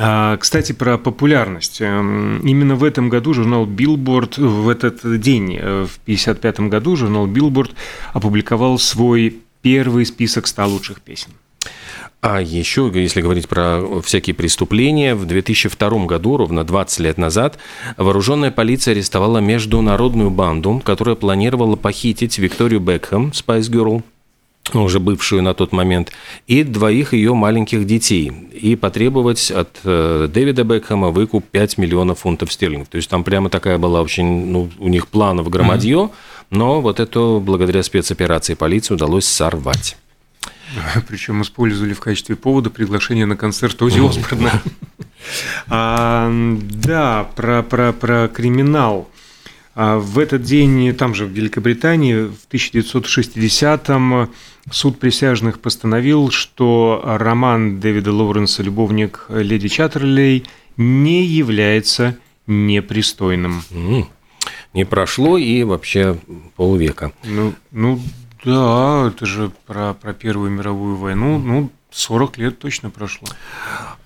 А, 0.00 0.36
кстати, 0.36 0.72
про 0.72 0.96
популярность. 0.96 1.80
Эм, 1.80 2.38
именно 2.40 2.76
в 2.76 2.84
этом 2.84 3.08
году 3.08 3.34
журнал 3.34 3.66
Billboard, 3.66 4.40
в 4.40 4.68
этот 4.68 5.20
день, 5.20 5.56
э, 5.56 5.86
в 5.86 5.98
1955 6.04 6.60
году, 6.68 6.94
журнал 6.94 7.26
Billboard 7.26 7.72
опубликовал 8.12 8.78
свой 8.78 9.38
первый 9.60 10.06
список 10.06 10.46
100 10.46 10.66
лучших 10.66 11.00
песен. 11.00 11.32
А 12.20 12.42
еще, 12.42 12.90
если 12.92 13.20
говорить 13.20 13.48
про 13.48 13.80
всякие 14.02 14.34
преступления, 14.34 15.14
в 15.14 15.24
2002 15.24 16.06
году, 16.06 16.36
ровно 16.36 16.64
20 16.64 16.98
лет 17.00 17.16
назад, 17.16 17.58
вооруженная 17.96 18.50
полиция 18.50 18.92
арестовала 18.92 19.38
международную 19.38 20.30
банду, 20.30 20.82
которая 20.84 21.14
планировала 21.14 21.76
похитить 21.76 22.38
Викторию 22.38 22.80
Бекхэм, 22.80 23.28
Spice 23.28 23.70
Girl, 23.70 24.02
уже 24.74 24.98
бывшую 24.98 25.42
на 25.42 25.54
тот 25.54 25.70
момент, 25.70 26.10
и 26.48 26.64
двоих 26.64 27.12
ее 27.12 27.34
маленьких 27.34 27.86
детей, 27.86 28.32
и 28.52 28.74
потребовать 28.74 29.52
от 29.52 29.78
э, 29.84 30.28
Дэвида 30.32 30.64
Бекхэма 30.64 31.10
выкуп 31.10 31.44
5 31.44 31.78
миллионов 31.78 32.20
фунтов 32.20 32.52
стерлингов. 32.52 32.88
То 32.88 32.96
есть 32.96 33.08
там 33.08 33.22
прямо 33.22 33.48
такая 33.48 33.78
была 33.78 34.02
очень, 34.02 34.46
ну, 34.46 34.68
у 34.78 34.88
них 34.88 35.06
планов 35.06 35.48
громадье, 35.48 35.96
mm-hmm. 35.96 36.10
но 36.50 36.80
вот 36.80 36.98
это 36.98 37.38
благодаря 37.38 37.84
спецоперации 37.84 38.54
полиции 38.54 38.94
удалось 38.94 39.24
сорвать. 39.24 39.96
Причем 41.08 41.42
использовали 41.42 41.92
в 41.92 42.00
качестве 42.00 42.36
повода 42.36 42.70
приглашение 42.70 43.26
на 43.26 43.36
концерт 43.36 43.80
Ози 43.82 44.00
Осборна. 44.06 44.52
А, 45.66 46.32
да, 46.62 47.28
про, 47.34 47.62
про, 47.64 47.92
про 47.92 48.28
криминал. 48.28 49.10
А 49.74 49.98
в 49.98 50.18
этот 50.18 50.42
день, 50.42 50.94
там 50.94 51.14
же 51.14 51.26
в 51.26 51.30
Великобритании, 51.30 52.28
в 52.28 52.48
1960-м 52.50 54.30
суд 54.70 54.98
присяжных 54.98 55.60
постановил, 55.60 56.30
что 56.30 57.02
роман 57.04 57.80
Дэвида 57.80 58.12
Лоуренса 58.12 58.62
«Любовник 58.62 59.26
леди 59.28 59.68
Чаттерлей» 59.68 60.46
не 60.76 61.24
является 61.24 62.16
непристойным. 62.46 63.62
Не 64.74 64.84
прошло 64.84 65.38
и 65.38 65.62
вообще 65.62 66.18
полвека. 66.56 67.12
Ну, 67.24 67.54
ну 67.70 68.00
да, 68.44 69.08
это 69.08 69.26
же 69.26 69.50
про, 69.66 69.94
про 69.94 70.12
Первую 70.12 70.50
мировую 70.50 70.96
войну. 70.96 71.38
Ну, 71.38 71.70
40 71.90 72.36
лет 72.36 72.58
точно 72.58 72.90
прошло. 72.90 73.28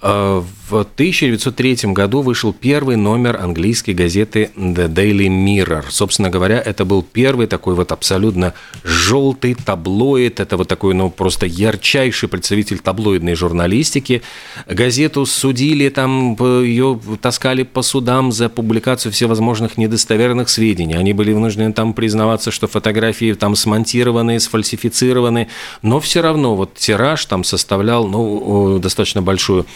А, 0.00 0.44
в 0.68 0.80
1903 0.80 1.92
году 1.92 2.22
вышел 2.22 2.52
первый 2.52 2.96
номер 2.96 3.36
английской 3.36 3.90
газеты 3.90 4.52
The 4.56 4.88
Daily 4.88 5.26
Mirror. 5.26 5.86
Собственно 5.90 6.30
говоря, 6.30 6.60
это 6.60 6.84
был 6.84 7.02
первый 7.02 7.48
такой 7.48 7.74
вот 7.74 7.90
абсолютно 7.90 8.54
желтый 8.84 9.54
таблоид. 9.54 10.38
Это 10.38 10.56
вот 10.56 10.68
такой, 10.68 10.94
ну, 10.94 11.10
просто 11.10 11.46
ярчайший 11.46 12.28
представитель 12.28 12.78
таблоидной 12.78 13.34
журналистики. 13.34 14.22
Газету 14.68 15.26
судили, 15.26 15.88
там 15.88 16.36
ее 16.62 17.00
таскали 17.20 17.64
по 17.64 17.82
судам 17.82 18.30
за 18.30 18.48
публикацию 18.48 19.10
всевозможных 19.10 19.76
недостоверных 19.76 20.48
сведений. 20.48 20.94
Они 20.94 21.12
были 21.12 21.32
вынуждены 21.32 21.72
там 21.72 21.94
признаваться, 21.94 22.52
что 22.52 22.68
фотографии 22.68 23.32
там 23.34 23.56
смонтированы, 23.56 24.38
сфальсифицированы. 24.38 25.48
Но 25.82 25.98
все 25.98 26.22
равно 26.22 26.54
вот 26.54 26.74
тираж 26.74 27.26
там 27.26 27.42
составлял, 27.42 27.71
ну, 28.08 28.78
достаточно 28.78 29.22
большую 29.22 29.66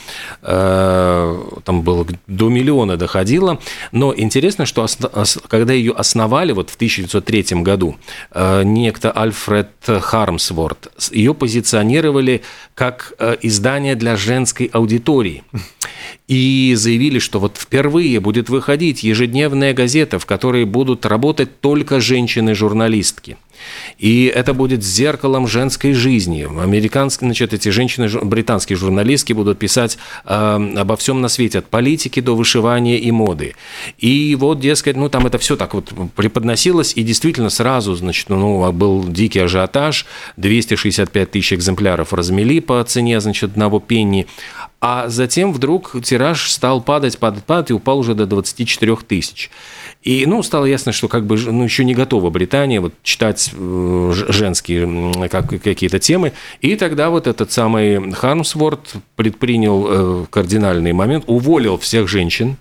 Э, 0.43 1.43
там 1.65 1.83
было 1.83 2.07
до 2.27 2.49
миллиона 2.49 2.97
доходило. 2.97 3.61
Но 3.93 4.15
интересно, 4.17 4.67
что 4.67 4.87
когда 5.49 5.73
ее 5.73 5.93
основали 5.93 6.53
вот 6.53 6.71
в 6.71 6.77
1903 6.77 7.63
году, 7.63 7.97
э, 8.31 8.63
некто 8.65 9.11
Альфред 9.11 9.71
Хармсворт, 9.87 10.89
ее 11.13 11.35
позиционировали 11.35 12.43
как 12.75 13.15
э, 13.19 13.37
издание 13.43 13.95
для 13.95 14.17
женской 14.17 14.67
аудитории. 14.67 15.43
И 16.29 16.75
заявили, 16.77 17.19
что 17.19 17.41
вот 17.41 17.57
впервые 17.57 18.21
будет 18.21 18.49
выходить 18.49 19.03
ежедневная 19.03 19.73
газета, 19.73 20.19
в 20.19 20.27
которой 20.27 20.65
будут 20.65 21.07
работать 21.07 21.61
только 21.61 22.01
женщины-журналистки. 22.01 23.37
И 23.99 24.27
это 24.27 24.55
будет 24.55 24.85
зеркалом 24.85 25.47
женской 25.47 25.93
жизни. 25.93 26.47
Американские, 26.61 27.29
значит, 27.29 27.55
эти 27.55 27.69
женщины, 27.71 28.09
британские 28.23 28.77
журналистки 28.77 29.33
будут 29.33 29.59
писать 29.59 29.99
э, 30.25 30.73
обо 30.77 30.97
всем 30.97 31.21
на 31.21 31.29
свете, 31.29 31.59
от 31.59 31.67
политики 31.67 32.21
до 32.21 32.37
вышивания 32.37 32.99
и 32.99 33.11
моды. 33.11 33.55
И 33.99 34.37
вот, 34.39 34.61
дескать, 34.61 34.97
ну 34.97 35.09
там 35.09 35.27
это 35.27 35.39
все 35.39 35.57
так 35.57 35.75
вот 35.75 35.93
преподносилось, 36.15 36.93
и 36.97 37.03
действительно 37.03 37.51
сразу, 37.51 37.95
значит, 37.95 38.29
ну, 38.29 38.71
был 38.73 39.05
дикий 39.09 39.41
ажиотаж, 39.41 40.07
265 40.37 41.31
тысяч 41.31 41.53
экземпляров 41.53 42.13
размели 42.13 42.61
по 42.61 42.83
цене, 42.85 43.21
значит, 43.21 43.53
одного 43.53 43.81
пенни, 43.81 44.27
а 44.81 45.09
затем 45.09 45.53
вдруг 45.53 45.97
тираж 46.05 46.51
стал 46.51 46.81
падать, 46.81 47.19
падать, 47.19 47.45
падать 47.45 47.71
и 47.71 47.75
упал 47.75 47.99
уже 47.99 48.15
до 48.15 48.27
24 48.27 48.97
тысяч. 48.97 49.51
И, 50.03 50.25
ну, 50.27 50.43
стало 50.43 50.67
ясно, 50.67 50.93
что 50.93 51.09
как 51.09 51.27
бы, 51.27 51.37
ну, 51.37 51.65
еще 51.65 51.85
не 51.85 51.95
готова 51.95 52.31
Британия 52.31 52.81
вот 52.81 52.95
читать 53.03 53.51
э, 53.53 54.13
женские 54.29 55.29
как, 55.29 55.49
какие-то 55.61 55.99
темы. 55.99 56.33
И 56.61 56.77
тогда 56.77 57.11
вот 57.11 57.27
этот 57.27 57.51
самый 57.51 58.13
Хармсворт 58.13 58.95
предпринял 59.17 59.87
э, 59.89 60.27
кардинальный 60.31 60.93
момент, 60.93 61.25
уволил 61.27 61.77
всех 61.77 62.09
женщин, 62.09 62.57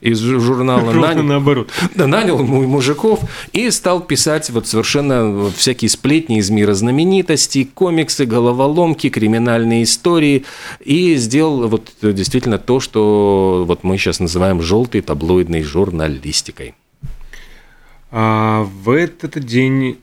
из 0.00 0.20
журнала 0.20 0.92
нанял, 0.92 1.22
наоборот. 1.22 1.70
Нанял 1.94 2.38
мужиков 2.38 3.20
и 3.52 3.70
стал 3.70 4.00
писать 4.00 4.50
вот 4.50 4.66
совершенно 4.66 5.50
всякие 5.50 5.88
сплетни 5.88 6.38
из 6.38 6.50
мира 6.50 6.74
знаменитостей, 6.74 7.64
комиксы, 7.64 8.26
головоломки, 8.26 9.08
криминальные 9.08 9.82
истории 9.82 10.44
и 10.84 11.16
сделал 11.16 11.68
вот 11.68 11.92
действительно 12.00 12.58
то, 12.58 12.80
что 12.80 13.64
вот 13.66 13.82
мы 13.82 13.98
сейчас 13.98 14.20
называем 14.20 14.62
желтой 14.62 15.00
таблоидной 15.00 15.62
журналистикой. 15.62 16.74
А 18.10 18.62
в 18.62 18.90
этот 18.90 19.38
день... 19.44 19.98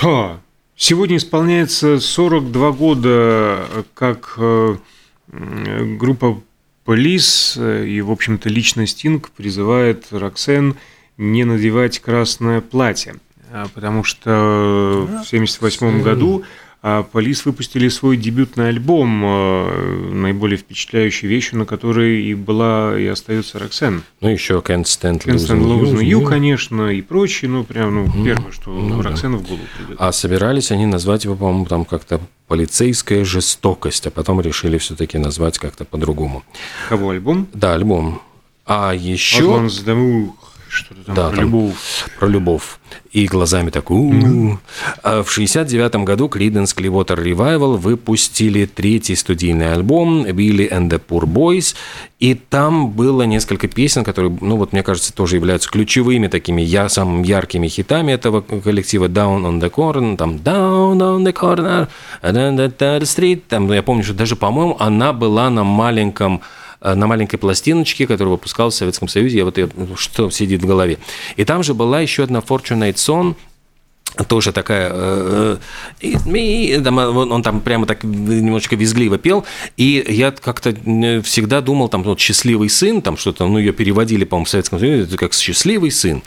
Да, 0.00 0.40
сегодня 0.76 1.16
исполняется 1.16 2.00
42 2.00 2.72
года, 2.72 3.66
как 3.94 4.34
э, 4.38 4.76
группа 5.98 6.40
Полис 6.90 7.56
и, 7.56 8.00
в 8.00 8.10
общем-то, 8.10 8.48
лично 8.48 8.84
Стинг 8.84 9.30
призывает 9.30 10.08
Роксен 10.10 10.74
не 11.18 11.44
надевать 11.44 12.00
красное 12.00 12.60
платье, 12.60 13.14
а 13.52 13.68
потому 13.72 14.02
что 14.02 15.06
в 15.06 15.22
1978 15.22 16.02
году 16.02 16.42
Полис 17.12 17.44
выпустили 17.44 17.88
свой 17.88 18.16
дебютный 18.16 18.68
альбом, 18.68 19.22
э, 19.22 20.10
наиболее 20.12 20.58
вещью, 20.92 21.28
вещью, 21.28 21.58
на 21.58 21.66
которой 21.66 22.22
и 22.22 22.34
была 22.34 22.98
и 22.98 23.06
остается 23.06 23.58
Роксен. 23.58 24.02
Ну, 24.22 24.28
еще 24.30 24.62
Can't 24.66 24.84
Stand 24.84 25.24
Can't 25.24 25.36
Stand 25.36 25.62
Losing 25.62 26.02
You, 26.02 26.26
конечно, 26.26 26.88
и 26.88 27.02
прочие, 27.02 27.50
ну, 27.50 27.64
прям, 27.64 27.94
ну, 27.94 28.06
mm. 28.06 28.24
первое, 28.24 28.52
что 28.52 28.70
ну, 28.70 29.02
Роксену 29.02 29.38
да. 29.38 29.44
в 29.44 29.46
голову 29.46 29.64
придет. 29.76 29.96
А 30.00 30.10
собирались 30.12 30.70
они 30.70 30.86
назвать 30.86 31.24
его, 31.24 31.36
по-моему, 31.36 31.66
там 31.66 31.84
как-то 31.84 32.18
полицейская 32.48 33.24
жестокость, 33.26 34.06
а 34.06 34.10
потом 34.10 34.40
решили 34.40 34.78
все-таки 34.78 35.18
назвать 35.18 35.58
как-то 35.58 35.84
по-другому. 35.84 36.44
Кого 36.88 37.10
альбом? 37.10 37.46
Да, 37.52 37.74
альбом. 37.74 38.22
А 38.64 38.94
еще... 38.94 39.68
Что-то 40.70 41.02
там 41.04 41.14
да, 41.16 41.28
про 41.28 41.36
там 41.36 41.44
любовь. 41.44 41.74
Про 42.18 42.28
любовь. 42.28 42.78
И 43.10 43.26
глазами 43.26 43.70
так 43.70 43.90
у 43.90 44.12
mm-hmm. 44.12 45.24
В 45.24 45.30
69 45.30 45.96
году 45.96 46.28
Creedence 46.28 46.76
Clearwater 46.76 47.16
Revival 47.16 47.76
выпустили 47.76 48.66
третий 48.66 49.16
студийный 49.16 49.72
альбом 49.72 50.24
Billy 50.24 50.70
and 50.70 50.88
the 50.88 51.02
Poor 51.04 51.24
Boys. 51.24 51.74
И 52.20 52.34
там 52.34 52.90
было 52.90 53.22
несколько 53.22 53.66
песен, 53.66 54.04
которые, 54.04 54.36
ну 54.40 54.56
вот, 54.56 54.72
мне 54.72 54.84
кажется, 54.84 55.12
тоже 55.12 55.36
являются 55.36 55.68
ключевыми 55.68 56.28
такими 56.28 56.62
я, 56.62 56.88
самыми 56.88 57.26
яркими 57.26 57.66
хитами 57.66 58.12
этого 58.12 58.40
коллектива 58.42 59.06
Down 59.06 59.42
on 59.42 59.60
the 59.60 59.70
Corner, 59.70 60.16
там 60.16 60.36
Down 60.36 60.98
on 60.98 61.24
the 61.24 61.32
Corner, 61.32 61.88
the 62.22 63.00
Street. 63.00 63.42
Там, 63.48 63.72
я 63.72 63.82
помню, 63.82 64.04
что 64.04 64.14
даже, 64.14 64.36
по-моему, 64.36 64.76
она 64.78 65.12
была 65.12 65.50
на 65.50 65.64
маленьком 65.64 66.42
на 66.80 67.06
маленькой 67.06 67.36
пластиночке, 67.36 68.06
которую 68.06 68.32
выпускал 68.32 68.70
в 68.70 68.74
Советском 68.74 69.08
Союзе, 69.08 69.38
я 69.38 69.44
вот 69.44 69.58
я, 69.58 69.68
что 69.96 70.30
сидит 70.30 70.62
в 70.62 70.66
голове. 70.66 70.98
И 71.36 71.44
там 71.44 71.62
же 71.62 71.74
была 71.74 72.00
еще 72.00 72.24
одна 72.24 72.38
Fortunate 72.40 72.94
Son, 72.94 73.34
тоже 74.24 74.52
такая, 74.52 74.90
э, 74.92 75.56
э, 76.02 76.88
он 76.96 77.42
там 77.42 77.60
прямо 77.60 77.86
так 77.86 78.04
немножечко 78.04 78.76
визгливо 78.76 79.18
пел, 79.18 79.44
и 79.76 80.04
я 80.08 80.30
как-то 80.30 80.74
всегда 81.22 81.60
думал, 81.60 81.88
там, 81.88 82.02
вот 82.02 82.20
«Счастливый 82.20 82.68
сын», 82.68 83.02
там 83.02 83.16
что-то, 83.16 83.46
ну, 83.46 83.58
ее 83.58 83.72
переводили, 83.72 84.24
по-моему, 84.24 84.46
в 84.46 84.50
Советском 84.50 84.78
Союзе, 84.78 85.04
это 85.04 85.16
как 85.16 85.34
«Счастливый 85.34 85.90
сын», 85.90 86.22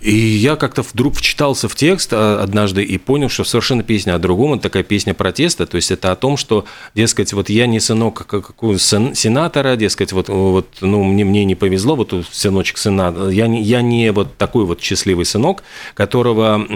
и 0.00 0.14
я 0.14 0.56
как-то 0.56 0.82
вдруг 0.82 1.14
вчитался 1.14 1.68
в 1.68 1.74
текст 1.74 2.10
а, 2.12 2.42
однажды 2.42 2.84
и 2.84 2.98
понял, 2.98 3.30
что 3.30 3.44
совершенно 3.44 3.82
песня 3.82 4.14
о 4.14 4.18
другом, 4.18 4.54
это 4.54 4.64
такая 4.64 4.82
песня 4.82 5.14
протеста, 5.14 5.66
то 5.66 5.76
есть 5.76 5.90
это 5.90 6.12
о 6.12 6.16
том, 6.16 6.36
что, 6.36 6.66
дескать, 6.94 7.32
вот 7.32 7.48
я 7.48 7.66
не 7.66 7.80
сынок 7.80 8.26
какого 8.26 8.78
сенатора, 8.78 9.76
дескать, 9.76 10.12
вот, 10.12 10.28
вот 10.28 10.68
ну, 10.80 11.02
мне, 11.02 11.24
мне 11.24 11.44
не 11.44 11.54
повезло, 11.54 11.96
вот 11.96 12.12
сыночек 12.30 12.76
сенатора, 12.78 13.30
я 13.30 13.46
я 13.46 13.80
не 13.80 14.12
вот 14.12 14.36
такой 14.36 14.64
вот 14.64 14.82
счастливый 14.82 15.24
сынок, 15.24 15.62
которого 15.94 16.66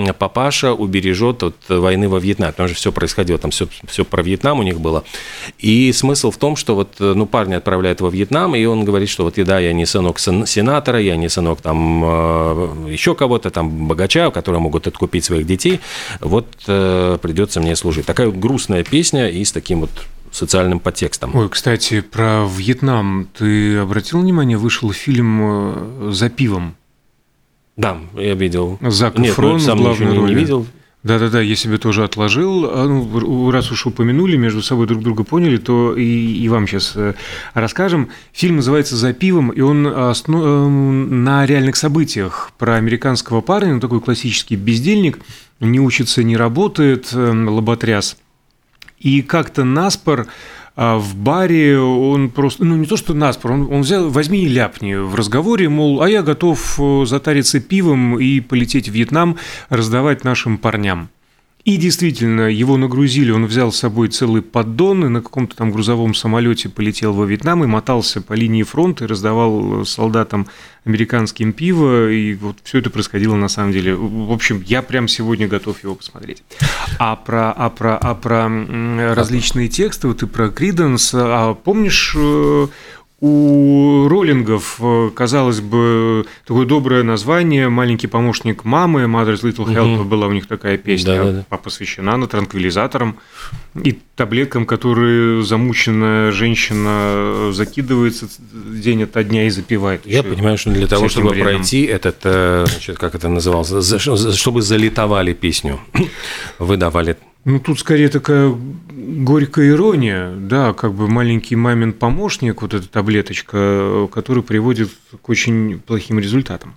папаша 0.60 0.74
убережет 0.74 1.42
от 1.42 1.56
войны 1.68 2.08
во 2.08 2.18
Вьетнаме, 2.18 2.52
потому 2.52 2.68
что 2.68 2.76
все 2.76 2.92
происходило, 2.92 3.38
там 3.38 3.50
все, 3.50 3.66
все 3.86 4.04
про 4.04 4.22
Вьетнам 4.22 4.58
у 4.58 4.62
них 4.62 4.80
было. 4.80 5.04
И 5.58 5.92
смысл 5.92 6.30
в 6.30 6.36
том, 6.36 6.56
что 6.56 6.74
вот, 6.74 6.96
ну, 6.98 7.26
парня 7.26 7.56
отправляют 7.56 8.00
во 8.00 8.10
Вьетнам, 8.10 8.54
и 8.54 8.64
он 8.64 8.84
говорит, 8.84 9.08
что 9.08 9.24
вот, 9.24 9.34
да, 9.36 9.58
я 9.58 9.72
не 9.72 9.86
сынок 9.86 10.18
сенатора, 10.18 11.00
я 11.00 11.16
не 11.16 11.28
сынок 11.28 11.60
там 11.60 12.02
а, 12.04 12.88
еще 12.88 13.14
кого-то, 13.14 13.50
там, 13.50 13.88
богача, 13.88 14.30
которые 14.30 14.60
могут 14.60 14.86
откупить 14.86 15.24
своих 15.24 15.46
детей, 15.46 15.80
вот 16.20 16.46
э, 16.66 17.18
придется 17.22 17.60
мне 17.60 17.76
служить. 17.76 18.06
Такая 18.06 18.26
вот 18.26 18.36
грустная 18.36 18.84
песня 18.84 19.28
и 19.28 19.44
с 19.44 19.52
таким 19.52 19.80
вот 19.80 19.90
социальным 20.30 20.78
подтекстом. 20.80 21.34
Ой, 21.34 21.48
кстати, 21.48 22.00
про 22.00 22.46
Вьетнам. 22.46 23.28
Ты 23.36 23.78
обратил 23.78 24.20
внимание, 24.20 24.56
вышел 24.56 24.92
фильм 24.92 25.40
э, 25.42 26.10
«За 26.12 26.28
пивом»? 26.28 26.76
Да, 27.80 27.96
я 28.14 28.34
видел. 28.34 28.78
Зак 28.82 29.16
Нет, 29.18 29.34
Фрон 29.34 29.58
сам 29.58 29.78
ничего 29.78 30.12
не, 30.12 30.18
не 30.18 30.34
видел. 30.34 30.66
Да-да-да, 31.02 31.40
я 31.40 31.56
себе 31.56 31.78
тоже 31.78 32.04
отложил. 32.04 32.66
А, 32.66 32.86
ну, 32.86 33.50
раз 33.50 33.72
уж 33.72 33.86
упомянули, 33.86 34.36
между 34.36 34.60
собой 34.60 34.86
друг 34.86 35.02
друга 35.02 35.24
поняли, 35.24 35.56
то 35.56 35.96
и, 35.96 36.02
и 36.02 36.48
вам 36.50 36.66
сейчас 36.66 36.92
э, 36.94 37.14
расскажем. 37.54 38.10
Фильм 38.34 38.56
называется 38.56 38.96
«За 38.96 39.14
пивом», 39.14 39.48
и 39.48 39.62
он 39.62 39.86
основ... 39.86 40.44
Эм, 40.44 41.24
на 41.24 41.46
реальных 41.46 41.76
событиях 41.76 42.52
про 42.58 42.74
американского 42.74 43.40
парня, 43.40 43.72
ну, 43.72 43.80
такой 43.80 44.02
классический 44.02 44.56
бездельник, 44.56 45.20
не 45.58 45.80
учится, 45.80 46.22
не 46.22 46.36
работает, 46.36 47.08
эм, 47.14 47.48
лоботряс. 47.48 48.18
И 48.98 49.22
как-то 49.22 49.64
наспор 49.64 50.26
а 50.76 50.98
в 50.98 51.14
баре 51.14 51.78
он 51.78 52.30
просто, 52.30 52.64
ну 52.64 52.76
не 52.76 52.86
то 52.86 52.96
что 52.96 53.14
наспор, 53.14 53.52
он, 53.52 53.72
он 53.72 53.80
взял, 53.82 54.08
возьми 54.08 54.44
и 54.44 54.48
ляпни 54.48 54.94
в 54.94 55.14
разговоре, 55.14 55.68
мол, 55.68 56.02
а 56.02 56.08
я 56.08 56.22
готов 56.22 56.78
э, 56.78 57.04
затариться 57.06 57.60
пивом 57.60 58.18
и 58.18 58.40
полететь 58.40 58.88
в 58.88 58.92
Вьетнам, 58.92 59.36
раздавать 59.68 60.24
нашим 60.24 60.58
парням. 60.58 61.10
И 61.64 61.76
действительно, 61.76 62.42
его 62.42 62.76
нагрузили, 62.76 63.30
он 63.30 63.44
взял 63.44 63.70
с 63.70 63.78
собой 63.78 64.08
целый 64.08 64.40
поддон 64.40 65.04
и 65.04 65.08
на 65.08 65.20
каком-то 65.20 65.54
там 65.56 65.70
грузовом 65.70 66.14
самолете 66.14 66.70
полетел 66.70 67.12
во 67.12 67.26
Вьетнам 67.26 67.62
и 67.62 67.66
мотался 67.66 68.22
по 68.22 68.32
линии 68.32 68.62
фронта 68.62 69.04
и 69.04 69.06
раздавал 69.06 69.84
солдатам 69.84 70.46
американским 70.84 71.52
пиво, 71.52 72.10
и 72.10 72.34
вот 72.34 72.56
все 72.62 72.78
это 72.78 72.88
происходило 72.88 73.34
на 73.34 73.48
самом 73.48 73.72
деле. 73.72 73.94
В 73.94 74.32
общем, 74.32 74.62
я 74.66 74.80
прям 74.80 75.08
сегодня 75.08 75.46
готов 75.48 75.82
его 75.84 75.94
посмотреть. 75.94 76.42
А 76.98 77.16
про, 77.16 77.52
а 77.52 77.68
про, 77.68 77.98
а 77.98 78.14
про 78.14 79.14
различные 79.14 79.68
тексты, 79.68 80.08
вот 80.08 80.22
и 80.22 80.26
про 80.26 80.48
Криденс, 80.48 81.12
а 81.14 81.52
помнишь, 81.54 82.14
э, 82.16 82.68
у 83.20 84.08
роллингов, 84.08 84.76
э, 84.80 85.10
казалось 85.14 85.60
бы, 85.60 86.24
такое 86.46 86.64
доброе 86.64 87.02
название 87.02 87.68
«Маленький 87.68 88.06
помощник 88.06 88.64
мамы», 88.64 89.02
«Mother's 89.02 89.42
Little 89.42 89.66
Help» 89.66 89.96
угу. 89.96 90.04
была 90.04 90.26
у 90.26 90.32
них 90.32 90.46
такая 90.46 90.78
песня, 90.78 91.16
да, 91.16 91.24
да, 91.24 91.44
да. 91.50 91.56
посвящена 91.58 92.14
она 92.14 92.26
транквилизаторам 92.26 93.18
и 93.74 93.98
таблеткам, 94.16 94.64
которые 94.64 95.42
замученная 95.42 96.32
женщина 96.32 97.52
закидывается 97.52 98.26
день 98.52 99.02
ото 99.02 99.22
дня 99.22 99.46
и 99.46 99.50
запивает. 99.50 100.06
Я 100.06 100.22
понимаю, 100.22 100.56
что 100.56 100.70
для 100.70 100.86
того, 100.86 101.10
чтобы 101.10 101.30
временем. 101.30 101.56
пройти 101.56 101.82
этот, 101.82 102.20
э, 102.24 102.64
значит, 102.66 102.96
как 102.96 103.14
это 103.14 103.28
называлось, 103.28 104.00
чтобы 104.36 104.62
залитовали 104.62 105.34
песню, 105.34 105.78
выдавали 106.58 107.18
ну, 107.44 107.58
тут 107.58 107.80
скорее 107.80 108.08
такая 108.08 108.54
горькая 108.90 109.70
ирония, 109.70 110.30
да, 110.34 110.74
как 110.74 110.92
бы 110.92 111.08
маленький 111.08 111.56
мамин 111.56 111.94
помощник, 111.94 112.60
вот 112.60 112.74
эта 112.74 112.86
таблеточка, 112.86 114.08
который 114.12 114.42
приводит 114.42 114.90
к 115.22 115.28
очень 115.28 115.80
плохим 115.80 116.18
результатам. 116.18 116.76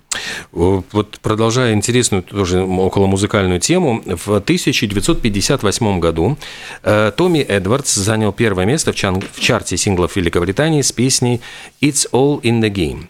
Вот 0.52 1.18
продолжая 1.20 1.74
интересную 1.74 2.22
тоже 2.22 2.62
около 2.62 3.06
музыкальную 3.06 3.60
тему, 3.60 4.02
в 4.06 4.36
1958 4.36 6.00
году 6.00 6.38
э, 6.82 7.12
Томми 7.14 7.40
Эдвардс 7.40 7.94
занял 7.94 8.32
первое 8.32 8.64
место 8.64 8.92
в 8.92 9.40
чарте 9.40 9.76
синглов 9.76 10.16
Великобритании 10.16 10.80
с 10.80 10.92
песней 10.92 11.40
«It's 11.82 12.08
all 12.10 12.40
in 12.40 12.60
the 12.60 12.70
game». 12.70 13.08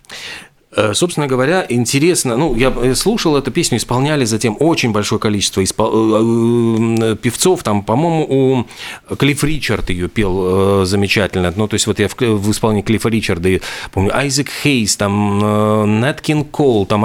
Э, 0.77 0.93
собственно 0.95 1.27
говоря, 1.27 1.65
интересно, 1.69 2.37
ну, 2.37 2.55
я 2.57 2.73
э, 2.77 2.95
слушал 2.95 3.37
эту 3.37 3.51
песню, 3.51 3.79
исполняли 3.79 4.25
затем 4.25 4.57
очень 4.59 4.93
большое 4.93 5.21
количество 5.21 5.63
испол... 5.63 5.93
Э, 7.01 7.17
певцов, 7.17 7.63
там, 7.63 7.83
по-моему, 7.83 8.67
у 9.09 9.15
Клифф 9.15 9.45
Ричард 9.45 9.91
ее 9.91 10.09
пел 10.09 10.85
замечательно, 10.85 11.53
ну, 11.55 11.69
то 11.69 11.75
есть 11.75 11.87
вот 11.87 11.99
я 11.99 12.09
в, 12.09 12.19
в 12.19 12.51
исполнении 12.51 12.83
Клиффа 12.83 13.09
Ричарда, 13.09 13.61
помню, 13.93 14.17
Айзек 14.17 14.49
Хейс, 14.63 14.97
там, 14.97 16.01
Нэткин 16.01 16.45
Кол, 16.45 16.87
там, 16.87 17.05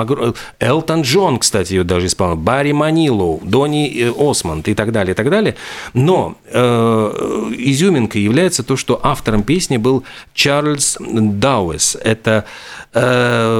Элтон 0.60 1.01
Джон, 1.01 1.39
кстати, 1.39 1.73
ее 1.73 1.84
даже 1.84 2.08
исполнял, 2.08 2.38
Барри 2.38 2.71
Манилу, 2.71 3.39
Донни 3.43 4.12
Осмонд 4.17 4.67
и 4.67 4.73
так 4.73 4.91
далее, 4.91 5.13
и 5.13 5.15
так 5.15 5.29
далее, 5.29 5.55
но 5.93 6.36
э, 6.45 7.51
изюминкой 7.58 8.21
является 8.21 8.63
то, 8.63 8.75
что 8.77 8.99
автором 9.03 9.43
песни 9.43 9.77
был 9.77 10.03
Чарльз 10.34 10.97
Дауэс, 10.99 11.97
это 12.03 12.45
э, 12.93 13.59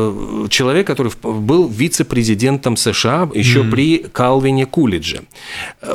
человек, 0.50 0.88
который 0.88 1.12
был 1.22 1.68
вице-президентом 1.68 2.78
США 2.78 3.30
еще 3.34 3.60
mm-hmm. 3.60 3.72
при 3.72 3.98
Калвине 4.12 4.66
Кулидже. 4.66 5.24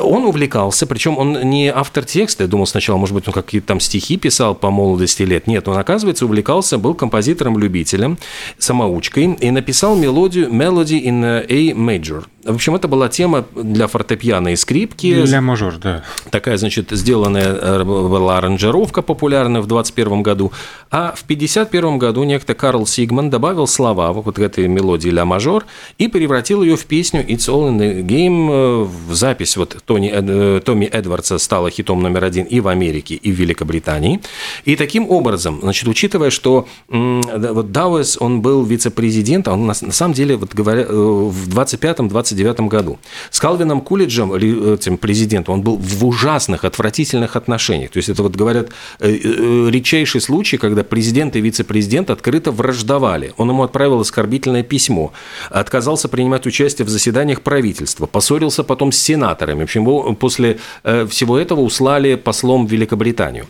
Он 0.01 0.25
увлекался, 0.25 0.87
причем 0.87 1.17
он 1.17 1.49
не 1.49 1.69
автор 1.69 2.05
текста, 2.05 2.43
я 2.43 2.49
думал 2.49 2.67
сначала, 2.67 2.97
может 2.97 3.15
быть, 3.15 3.27
он 3.27 3.33
какие-то 3.33 3.67
там 3.67 3.79
стихи 3.79 4.17
писал 4.17 4.55
по 4.55 4.71
молодости 4.71 5.23
лет. 5.23 5.47
Нет, 5.47 5.67
он, 5.67 5.77
оказывается, 5.77 6.25
увлекался, 6.25 6.77
был 6.77 6.93
композитором-любителем, 6.93 8.17
самоучкой 8.57 9.33
и 9.33 9.51
написал 9.51 9.95
мелодию 9.95 10.49
«Melody 10.49 11.03
in 11.03 11.23
A 11.23 11.73
Major». 11.73 12.25
В 12.45 12.53
общем, 12.53 12.75
это 12.75 12.87
была 12.87 13.09
тема 13.09 13.45
для 13.55 13.87
фортепиано 13.87 14.49
и 14.49 14.55
скрипки. 14.55 15.23
Для 15.23 15.41
мажор, 15.41 15.77
да. 15.77 16.03
Такая, 16.29 16.57
значит, 16.57 16.91
сделанная 16.91 17.55
э, 17.55 17.83
была 17.83 18.37
аранжировка 18.37 19.01
популярная 19.01 19.61
в 19.61 19.67
21 19.67 20.21
году. 20.21 20.51
А 20.91 21.13
в 21.15 21.23
51 21.23 21.97
году 21.97 22.23
некто 22.23 22.53
Карл 22.53 22.85
Сигман 22.85 23.31
добавил 23.31 23.65
слова 23.65 23.94
вот 23.95 24.35
к 24.35 24.39
этой 24.39 24.67
мелодии 24.67 25.09
ля 25.09 25.25
мажор 25.25 25.65
и 25.97 26.07
превратил 26.07 26.63
ее 26.63 26.75
в 26.75 26.85
песню 26.85 27.25
It's 27.25 27.49
All 27.49 27.69
in 27.69 27.77
the 27.77 28.01
Game. 28.01 28.49
Э, 28.51 28.83
в 28.83 29.13
запись 29.13 29.57
вот 29.57 29.77
Тони, 29.85 30.11
э, 30.13 30.61
Томми 30.63 30.85
Эдвардса 30.85 31.37
стала 31.37 31.69
хитом 31.69 32.01
номер 32.01 32.23
один 32.23 32.45
и 32.45 32.59
в 32.59 32.67
Америке, 32.67 33.15
и 33.15 33.31
в 33.31 33.35
Великобритании. 33.35 34.21
И 34.65 34.75
таким 34.75 35.09
образом, 35.09 35.59
значит, 35.61 35.87
учитывая, 35.87 36.29
что 36.29 36.67
вот 36.89 37.71
Дауэс, 37.71 38.17
он 38.19 38.41
был 38.41 38.63
вице-президентом, 38.63 39.53
он 39.53 39.67
на, 39.67 39.73
на 39.79 39.91
самом 39.91 40.13
деле, 40.13 40.37
вот 40.37 40.53
говоря, 40.53 40.85
в 40.85 41.49
25-29 41.49 42.35
1929 42.35 42.59
году. 42.71 42.99
С 43.29 43.39
Калвином 43.39 43.81
Кулиджем, 43.81 44.33
этим 44.33 44.97
президентом, 44.97 45.55
он 45.55 45.61
был 45.61 45.77
в 45.77 46.05
ужасных, 46.05 46.65
отвратительных 46.65 47.35
отношениях. 47.35 47.91
То 47.91 47.97
есть 47.97 48.09
это 48.09 48.23
вот 48.23 48.35
говорят 48.35 48.69
э, 48.99 49.11
э, 49.11 49.69
редчайший 49.69 50.21
случай, 50.21 50.57
когда 50.57 50.83
президент 50.83 51.35
и 51.35 51.41
вице-президент 51.41 52.09
открыто 52.09 52.51
враждовали. 52.51 53.33
Он 53.37 53.49
ему 53.49 53.63
отправил 53.63 53.84
оскорбительное 53.93 54.63
письмо, 54.63 55.13
отказался 55.49 56.09
принимать 56.09 56.45
участие 56.45 56.85
в 56.85 56.89
заседаниях 56.89 57.41
правительства, 57.41 58.05
поссорился 58.05 58.63
потом 58.63 58.91
с 58.91 58.97
сенаторами. 58.97 59.61
В 59.61 59.63
общем, 59.63 60.15
после 60.15 60.59
э, 60.83 61.05
всего 61.07 61.37
этого 61.37 61.61
услали 61.61 62.15
послом 62.15 62.67
в 62.67 62.71
Великобританию. 62.71 63.45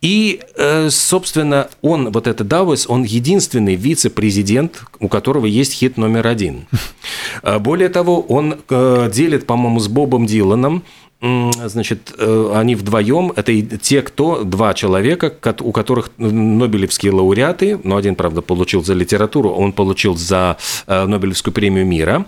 И, 0.00 0.40
э, 0.56 0.90
собственно, 0.90 1.68
он, 1.82 2.12
вот 2.12 2.28
этот 2.28 2.46
Дауэс, 2.46 2.86
он 2.88 3.02
единственный 3.02 3.74
вице-президент, 3.74 4.82
у 5.00 5.08
которого 5.08 5.46
есть 5.46 5.72
хит 5.72 5.96
номер 5.96 6.26
один. 6.26 6.66
А 7.42 7.58
более 7.58 7.88
того, 7.88 8.20
он 8.20 8.60
э, 8.68 9.10
делит, 9.12 9.46
по-моему, 9.46 9.80
с 9.80 9.88
Бобом 9.88 10.26
Диланом 10.26 10.82
Значит, 11.20 12.14
э, 12.16 12.52
они 12.54 12.76
вдвоем, 12.76 13.32
это 13.34 13.60
те, 13.62 14.02
кто, 14.02 14.44
два 14.44 14.72
человека, 14.74 15.32
у 15.60 15.72
которых 15.72 16.10
Нобелевские 16.16 17.12
лауреаты, 17.12 17.80
но 17.82 17.96
один, 17.96 18.14
правда, 18.14 18.40
получил 18.40 18.84
за 18.84 18.94
литературу, 18.94 19.50
он 19.50 19.72
получил 19.72 20.16
за 20.16 20.58
Нобелевскую 20.86 21.52
премию 21.52 21.86
мира, 21.86 22.26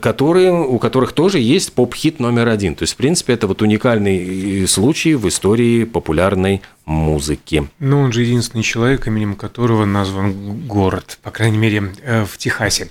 которые, 0.00 0.52
у 0.52 0.78
которых 0.78 1.12
тоже 1.12 1.40
есть 1.40 1.72
поп-хит 1.72 2.20
номер 2.20 2.48
один. 2.48 2.74
То 2.76 2.84
есть, 2.84 2.94
в 2.94 2.96
принципе, 2.96 3.32
это 3.32 3.46
вот 3.46 3.60
уникальный 3.60 4.66
случай 4.68 5.14
в 5.14 5.28
истории 5.28 5.84
популярной 5.84 6.62
музыки. 6.84 7.68
Ну, 7.78 8.00
он 8.00 8.12
же 8.12 8.22
единственный 8.22 8.62
человек, 8.62 9.06
именем 9.06 9.34
которого 9.34 9.84
назван 9.84 10.66
город, 10.66 11.18
по 11.22 11.30
крайней 11.30 11.58
мере, 11.58 11.92
э, 12.02 12.24
в 12.24 12.38
Техасе. 12.38 12.88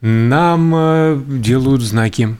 Нам 0.00 0.74
э, 0.74 1.20
делают 1.26 1.82
знаки, 1.82 2.36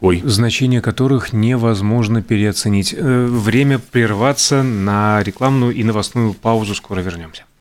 Ой. 0.00 0.22
значение 0.24 0.80
которых 0.80 1.32
невозможно 1.32 2.22
переоценить. 2.22 2.94
Э, 2.96 3.26
время 3.26 3.78
прерваться 3.78 4.62
на 4.62 5.22
рекламную 5.22 5.74
и 5.74 5.82
новостную 5.82 6.34
паузу. 6.34 6.74
Скоро 6.74 7.00
вернемся. 7.00 7.48